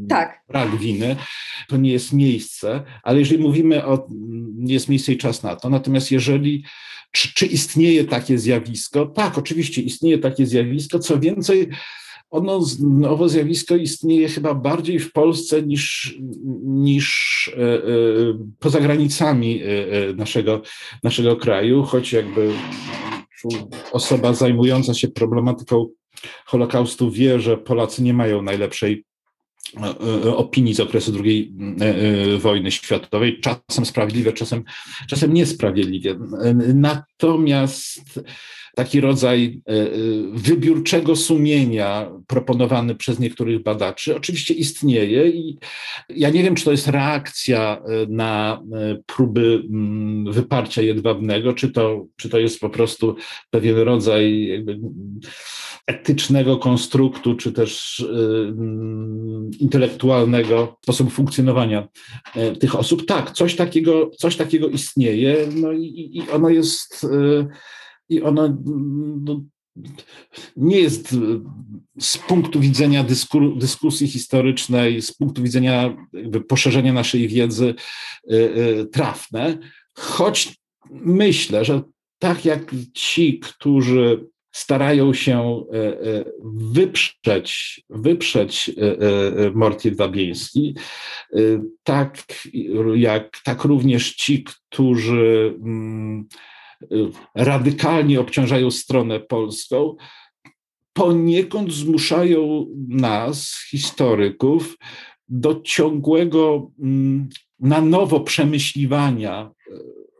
tak. 0.09 0.43
brak 0.47 0.77
winy. 0.77 1.15
To 1.67 1.77
nie 1.77 1.91
jest 1.91 2.13
miejsce, 2.13 2.83
ale 3.03 3.19
jeżeli 3.19 3.43
mówimy 3.43 3.85
o, 3.85 4.07
nie 4.55 4.73
jest 4.73 4.89
miejsce 4.89 5.13
i 5.13 5.17
czas 5.17 5.43
na 5.43 5.55
to, 5.55 5.69
natomiast 5.69 6.11
jeżeli 6.11 6.63
czy, 7.11 7.33
czy 7.33 7.45
istnieje 7.45 8.03
takie 8.03 8.37
zjawisko? 8.37 9.05
Tak, 9.05 9.37
oczywiście 9.37 9.81
istnieje 9.81 10.17
takie 10.17 10.45
zjawisko. 10.45 10.99
Co 10.99 11.19
więcej, 11.19 11.69
ono, 12.35 12.61
nowe 12.79 13.29
zjawisko 13.29 13.75
istnieje 13.75 14.29
chyba 14.29 14.53
bardziej 14.53 14.99
w 14.99 15.11
Polsce 15.11 15.61
niż, 15.61 16.15
niż 16.63 17.51
e, 17.57 17.61
e, 17.61 17.79
poza 18.59 18.79
granicami 18.79 19.61
e, 19.63 20.13
naszego, 20.13 20.61
naszego 21.03 21.35
kraju, 21.35 21.83
choć 21.83 22.13
jakby 22.13 22.51
osoba 23.91 24.33
zajmująca 24.33 24.93
się 24.93 25.07
problematyką 25.07 25.87
Holokaustu 26.45 27.11
wie, 27.11 27.39
że 27.39 27.57
Polacy 27.57 28.03
nie 28.03 28.13
mają 28.13 28.41
najlepszej 28.41 29.03
opinii 30.35 30.73
z 30.73 30.79
okresu 30.79 31.13
II 31.23 31.53
wojny 32.39 32.71
światowej, 32.71 33.39
czasem 33.41 33.85
sprawiedliwie, 33.85 34.33
czasem, 34.33 34.63
czasem 35.09 35.33
niesprawiedliwie. 35.33 36.19
Natomiast 36.73 38.19
taki 38.75 39.01
rodzaj 39.01 39.61
e, 39.67 39.71
e, 39.71 39.87
wybiórczego 40.33 41.15
sumienia 41.15 42.11
proponowany 42.27 42.95
przez 42.95 43.19
niektórych 43.19 43.63
badaczy 43.63 44.15
oczywiście 44.15 44.53
istnieje 44.53 45.29
i 45.29 45.57
ja 46.09 46.29
nie 46.29 46.43
wiem, 46.43 46.55
czy 46.55 46.65
to 46.65 46.71
jest 46.71 46.87
reakcja 46.87 47.77
e, 47.77 48.05
na 48.09 48.61
próby 49.05 49.63
mm, 49.69 50.33
wyparcia 50.33 50.81
jedwabnego, 50.81 51.53
czy 51.53 51.71
to, 51.71 52.05
czy 52.15 52.29
to 52.29 52.39
jest 52.39 52.59
po 52.59 52.69
prostu 52.69 53.15
pewien 53.49 53.77
rodzaj 53.77 54.51
etycznego 55.87 56.57
konstruktu, 56.57 57.35
czy 57.35 57.51
też 57.51 57.99
mm, 58.09 59.51
intelektualnego 59.59 60.77
sposobu 60.83 61.09
funkcjonowania 61.09 61.87
tych 62.59 62.75
osób. 62.75 63.05
Tak, 63.05 63.31
coś 63.31 63.55
takiego, 63.55 64.11
coś 64.17 64.35
takiego 64.35 64.67
istnieje, 64.67 65.47
no 65.55 65.71
i, 65.71 66.11
i 66.13 66.31
ono 66.31 66.49
jest 66.49 67.05
i 68.09 68.21
ona 68.21 68.57
no, 69.21 69.41
nie 70.55 70.79
jest 70.79 71.15
z 71.99 72.17
punktu 72.17 72.59
widzenia 72.59 73.03
dysku, 73.03 73.55
dyskusji 73.55 74.07
historycznej, 74.07 75.01
z 75.01 75.13
punktu 75.13 75.43
widzenia 75.43 75.97
poszerzenia 76.47 76.93
naszej 76.93 77.27
wiedzy 77.27 77.75
y, 78.31 78.35
y, 78.35 78.85
trafne, 78.85 79.57
choć 79.93 80.55
myślę, 80.91 81.65
że 81.65 81.81
tak 82.19 82.45
jak 82.45 82.71
ci, 82.93 83.39
którzy 83.39 84.25
starają 84.51 85.13
się 85.13 85.63
wyprzeć, 86.73 87.81
wyprzeć 87.89 88.71
mord 89.53 89.85
jedwabieński, 89.85 90.75
tak 91.83 92.23
jak 92.95 93.37
tak 93.43 93.63
również 93.63 94.15
ci, 94.15 94.43
którzy 94.43 95.55
mm, 95.63 96.27
radykalnie 97.35 98.19
obciążają 98.19 98.71
stronę 98.71 99.19
polską, 99.19 99.95
poniekąd 100.93 101.73
zmuszają 101.73 102.67
nas, 102.87 103.65
historyków, 103.69 104.77
do 105.29 105.61
ciągłego 105.61 106.71
mm, 106.79 107.29
na 107.59 107.81
nowo 107.81 108.19
przemyśliwania 108.19 109.51
y, 109.67 109.71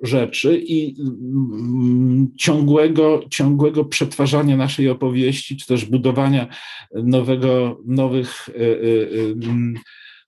rzeczy 0.01 0.61
i 0.65 0.95
mm, 0.99 2.31
ciągłego, 2.37 3.23
ciągłego 3.29 3.85
przetwarzania 3.85 4.57
naszej 4.57 4.89
opowieści, 4.89 5.57
czy 5.57 5.67
też 5.67 5.85
budowania 5.85 6.47
nowego, 6.93 7.81
nowych 7.85 8.49
y, 8.49 9.35
mm, 9.43 9.79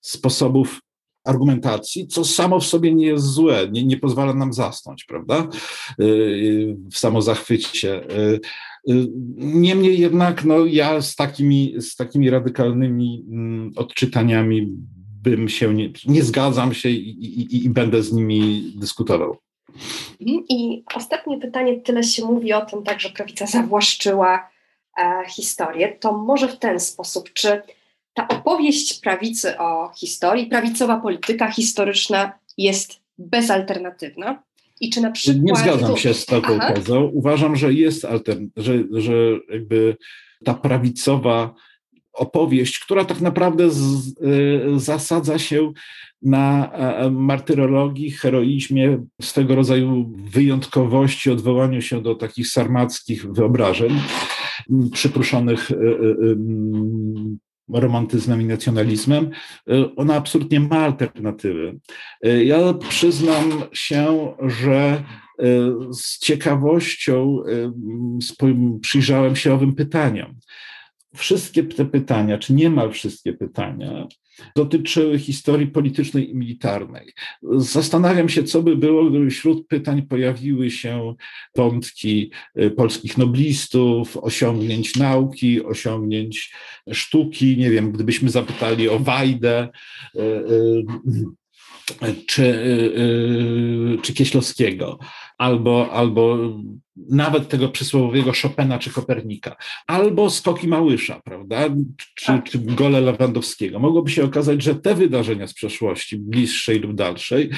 sposobów 0.01 0.79
argumentacji, 1.27 2.07
co 2.07 2.25
samo 2.25 2.59
w 2.59 2.65
sobie 2.65 2.93
nie 2.93 3.05
jest 3.05 3.25
złe, 3.25 3.67
nie, 3.71 3.83
nie 3.83 3.97
pozwala 3.97 4.33
nam 4.33 4.53
zasnąć, 4.53 5.03
prawda, 5.03 5.47
y, 6.01 6.77
w 6.91 6.97
samozachwycie. 6.97 8.03
Y, 8.11 8.39
y, 8.89 9.07
niemniej 9.37 9.99
jednak 9.99 10.45
no, 10.45 10.65
ja 10.65 11.01
z 11.01 11.15
takimi, 11.15 11.75
z 11.77 11.95
takimi 11.95 12.29
radykalnymi 12.29 13.25
mm, 13.29 13.71
odczytaniami 13.75 14.67
bym 15.23 15.49
się 15.49 15.73
nie, 15.73 15.89
nie 16.05 16.23
zgadzam 16.23 16.73
się 16.73 16.89
i, 16.89 17.09
i, 17.09 17.65
i 17.65 17.69
będę 17.69 18.03
z 18.03 18.13
nimi 18.13 18.73
dyskutował. 18.75 19.37
I 20.19 20.83
ostatnie 20.95 21.39
pytanie, 21.39 21.81
tyle 21.81 22.03
się 22.03 22.25
mówi 22.25 22.53
o 22.53 22.65
tym, 22.65 22.83
tak, 22.83 22.99
że 22.99 23.09
prawica 23.09 23.45
zawłaszczyła 23.45 24.49
e, 24.97 25.23
historię, 25.29 25.97
to 25.99 26.17
może 26.17 26.47
w 26.47 26.59
ten 26.59 26.79
sposób, 26.79 27.33
czy 27.33 27.61
ta 28.17 28.27
opowieść 28.27 28.99
prawicy 28.99 29.57
o 29.57 29.91
historii, 29.97 30.45
prawicowa 30.45 30.97
polityka 30.97 31.51
historyczna 31.51 32.31
jest 32.57 32.99
bezalternatywna. 33.17 34.43
I 34.81 34.89
czy 34.89 35.01
na 35.01 35.11
przykład... 35.11 35.43
Nie 35.43 35.55
zgadzam 35.55 35.97
się 35.97 36.13
z 36.13 36.25
taką 36.25 36.57
Aha. 36.61 36.73
tezą. 36.73 37.03
Uważam, 37.03 37.55
że 37.55 37.73
jest 37.73 38.05
altern, 38.05 38.47
że, 38.57 38.73
że 38.91 39.13
jakby 39.49 39.97
ta 40.45 40.53
prawicowa 40.53 41.53
opowieść, 42.13 42.79
która 42.79 43.05
tak 43.05 43.21
naprawdę 43.21 43.71
z, 43.71 44.07
y, 44.07 44.79
zasadza 44.79 45.39
się 45.39 45.71
na 46.21 46.71
e, 46.71 47.11
martyrologii, 47.11 48.11
heroizmie, 48.11 49.05
swego 49.21 49.55
rodzaju 49.55 50.13
wyjątkowości, 50.31 51.31
odwołaniu 51.31 51.81
się 51.81 52.01
do 52.01 52.15
takich 52.15 52.47
sarmackich 52.47 53.33
wyobrażeń 53.33 54.01
przypruszonych 54.93 55.71
y, 55.71 55.75
y, 55.75 56.37
romantyzmem 57.73 58.41
i 58.41 58.45
nacjonalizmem, 58.45 59.29
ona 59.95 60.15
absolutnie 60.15 60.59
ma 60.59 60.79
alternatywy. 60.79 61.79
Ja 62.43 62.73
przyznam 62.73 63.63
się, 63.73 64.33
że 64.47 65.03
z 65.91 66.19
ciekawością 66.19 67.37
przyjrzałem 68.81 69.35
się 69.35 69.53
owym 69.53 69.75
pytaniom. 69.75 70.35
Wszystkie 71.15 71.63
te 71.63 71.85
pytania, 71.85 72.37
czy 72.37 72.53
niemal 72.53 72.91
wszystkie 72.91 73.33
pytania, 73.33 74.07
dotyczyły 74.55 75.19
historii 75.19 75.67
politycznej 75.67 76.29
i 76.29 76.35
militarnej. 76.35 77.13
Zastanawiam 77.57 78.29
się, 78.29 78.43
co 78.43 78.63
by 78.63 78.75
było, 78.75 79.09
gdyby 79.09 79.29
wśród 79.29 79.67
pytań 79.67 80.01
pojawiły 80.01 80.71
się 80.71 81.15
wątki 81.55 82.31
y, 82.59 82.71
polskich 82.71 83.17
noblistów, 83.17 84.17
osiągnięć 84.17 84.95
nauki, 84.95 85.63
osiągnięć 85.63 86.53
sztuki. 86.91 87.57
Nie 87.57 87.71
wiem, 87.71 87.91
gdybyśmy 87.91 88.29
zapytali 88.29 88.89
o 88.89 88.99
Wajdę 88.99 89.69
y, 90.15 90.19
y, 90.19 90.85
czy, 92.27 92.53
czy 94.01 94.13
Kieślowskiego, 94.13 94.99
albo, 95.37 95.91
albo 95.91 96.37
nawet 97.09 97.47
tego 97.47 97.69
przysłowiowego 97.69 98.31
Chopina 98.41 98.79
czy 98.79 98.89
Kopernika, 98.89 99.55
albo 99.87 100.29
skoki 100.29 100.67
Małysza, 100.67 101.21
prawda, 101.23 101.69
czy, 102.15 102.25
tak. 102.25 102.43
czy 102.43 102.59
gole 102.59 103.01
Lewandowskiego. 103.01 103.79
Mogłoby 103.79 104.11
się 104.11 104.23
okazać, 104.23 104.63
że 104.63 104.75
te 104.75 104.95
wydarzenia 104.95 105.47
z 105.47 105.53
przeszłości, 105.53 106.17
bliższej 106.17 106.79
lub 106.79 106.95
dalszej, 106.95 107.49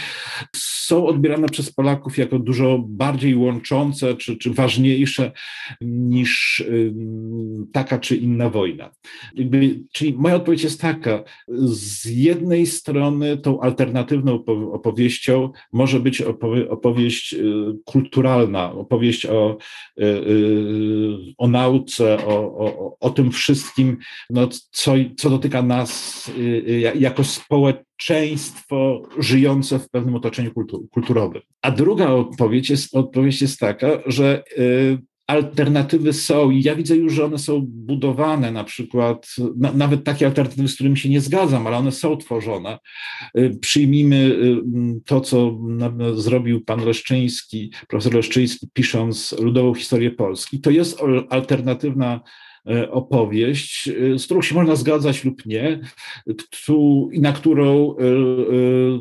są 0.55 1.07
odbierane 1.07 1.47
przez 1.47 1.71
Polaków 1.71 2.17
jako 2.17 2.39
dużo 2.39 2.79
bardziej 2.87 3.35
łączące 3.35 4.15
czy, 4.15 4.37
czy 4.37 4.53
ważniejsze 4.53 5.31
niż 5.81 6.63
taka 7.73 7.99
czy 7.99 8.15
inna 8.15 8.49
wojna. 8.49 8.91
Jakby, 9.35 9.79
czyli 9.91 10.13
moja 10.13 10.35
odpowiedź 10.35 10.63
jest 10.63 10.81
taka, 10.81 11.23
z 11.47 12.05
jednej 12.05 12.65
strony 12.65 13.37
tą 13.37 13.61
alternatywną 13.61 14.43
opowieścią 14.71 15.51
może 15.73 15.99
być 15.99 16.21
opowieść 16.69 17.33
y, 17.33 17.68
kulturalna, 17.85 18.71
opowieść 18.71 19.25
o, 19.25 19.57
y, 19.99 20.03
y, 20.03 21.17
o 21.37 21.47
nauce, 21.47 22.25
o, 22.25 22.33
o, 22.35 22.97
o 22.99 23.09
tym 23.09 23.31
wszystkim, 23.31 23.97
no, 24.29 24.49
co, 24.71 24.93
co 25.17 25.29
dotyka 25.29 25.61
nas 25.61 26.31
y, 26.37 26.93
jako 26.95 27.23
społeczeństwo 27.23 29.01
żyjące 29.19 29.79
w 29.79 29.89
pewnym 29.89 30.15
otoczeniu 30.15 30.53
kultur, 30.53 30.89
kulturowym. 30.89 31.41
A 31.61 31.71
druga 31.71 32.09
odpowiedź 32.09 32.69
jest, 32.69 32.95
odpowiedź 32.95 33.41
jest 33.41 33.59
taka, 33.59 33.87
że 34.05 34.43
alternatywy 35.29 36.13
są 36.13 36.51
i 36.51 36.63
ja 36.63 36.75
widzę 36.75 36.95
już, 36.95 37.13
że 37.13 37.25
one 37.25 37.39
są 37.39 37.65
budowane, 37.67 38.51
na 38.51 38.63
przykład 38.63 39.27
na, 39.57 39.73
nawet 39.73 40.03
takie 40.03 40.25
alternatywy, 40.25 40.67
z 40.67 40.75
którymi 40.75 40.97
się 40.97 41.09
nie 41.09 41.21
zgadzam, 41.21 41.67
ale 41.67 41.77
one 41.77 41.91
są 41.91 42.17
tworzone. 42.17 42.79
Y, 43.37 43.57
przyjmijmy 43.61 44.15
y, 44.15 44.61
to, 45.05 45.21
co 45.21 45.59
zrobił 46.15 46.61
pan 46.61 46.85
Leszczyński, 46.85 47.71
profesor 47.87 48.13
Leszczyński, 48.13 48.67
pisząc 48.73 49.35
Ludową 49.39 49.73
Historię 49.73 50.11
Polski. 50.11 50.61
To 50.61 50.69
jest 50.69 50.99
alternatywna 51.29 52.21
opowieść, 52.91 53.87
e, 53.87 54.19
z 54.19 54.25
którą 54.25 54.41
się 54.41 54.55
można 54.55 54.75
zgadzać 54.75 55.25
lub 55.25 55.45
nie, 55.45 55.79
i 57.11 57.21
na 57.21 57.33
którą 57.33 57.91
e, 57.91 57.95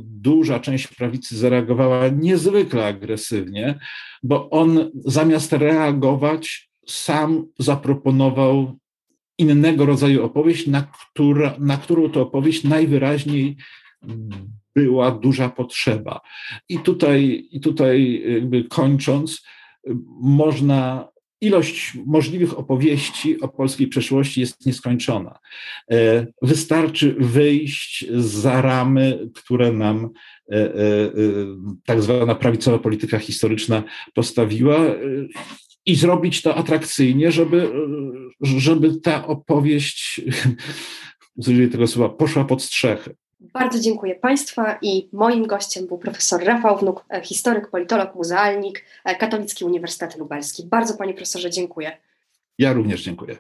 duża 0.04 0.61
część 0.61 0.86
prawicy 0.86 1.38
zareagowała 1.38 2.09
niezwykle 2.09 2.86
agresywnie, 2.86 3.78
bo 4.22 4.50
on 4.50 4.90
zamiast 5.04 5.52
reagować, 5.52 6.70
sam 6.86 7.46
zaproponował 7.59 8.78
innego 9.38 9.86
rodzaju 9.86 10.24
opowieść, 10.24 10.66
na, 10.66 10.82
która, 10.82 11.54
na 11.59 11.76
którą 11.76 12.11
to 12.11 12.22
opowieść 12.22 12.64
najwyraźniej 12.64 13.56
była 14.74 15.11
duża 15.11 15.48
potrzeba. 15.48 16.20
I 16.68 16.78
tutaj, 16.78 17.48
i 17.50 17.61
tutaj 17.61 18.22
jakby 18.34 18.64
kończąc, 18.64 19.44
można 20.20 21.09
ilość 21.41 21.93
możliwych 22.07 22.59
opowieści 22.59 23.41
o 23.41 23.49
polskiej 23.49 23.89
przeszłości 23.89 24.41
jest 24.41 24.66
nieskończona. 24.66 25.39
E, 25.91 26.26
wystarczy 26.43 27.16
wyjść 27.18 28.07
za 28.11 28.62
ramy, 28.62 29.30
które 29.34 29.72
nam 29.72 30.11
e, 30.53 30.57
e, 30.57 30.70
tak 31.86 32.03
zwana 32.03 32.34
prawicowa 32.34 32.78
polityka 32.78 33.18
historyczna 33.18 33.82
postawiła 34.14 34.78
i 35.86 35.95
zrobić 35.95 36.43
to 36.43 36.55
atrakcyjnie, 36.55 37.32
żeby, 37.32 37.70
żeby 38.41 39.01
ta 39.01 39.26
opowieść, 39.26 40.20
użyję 41.36 41.68
tego 41.68 41.86
słowa, 41.86 42.14
poszła 42.14 42.45
pod 42.45 42.62
strzechy. 42.62 43.14
Bardzo 43.59 43.80
dziękuję 43.80 44.14
Państwa 44.14 44.78
i 44.82 45.09
moim 45.12 45.46
gościem 45.46 45.86
był 45.86 45.98
profesor 45.98 46.44
Rafał 46.44 46.78
Wnuk, 46.78 47.04
e, 47.11 47.20
historyk, 47.20 47.70
politolog, 47.70 48.14
muzealnik, 48.14 48.84
e, 49.04 49.16
Katolicki 49.16 49.64
Uniwersytet 49.64 50.16
Lubelski. 50.18 50.66
Bardzo 50.66 50.96
Panie 50.96 51.14
Profesorze 51.14 51.50
dziękuję. 51.50 51.96
Ja 52.59 52.72
również 52.72 53.02
dziękuję. 53.02 53.36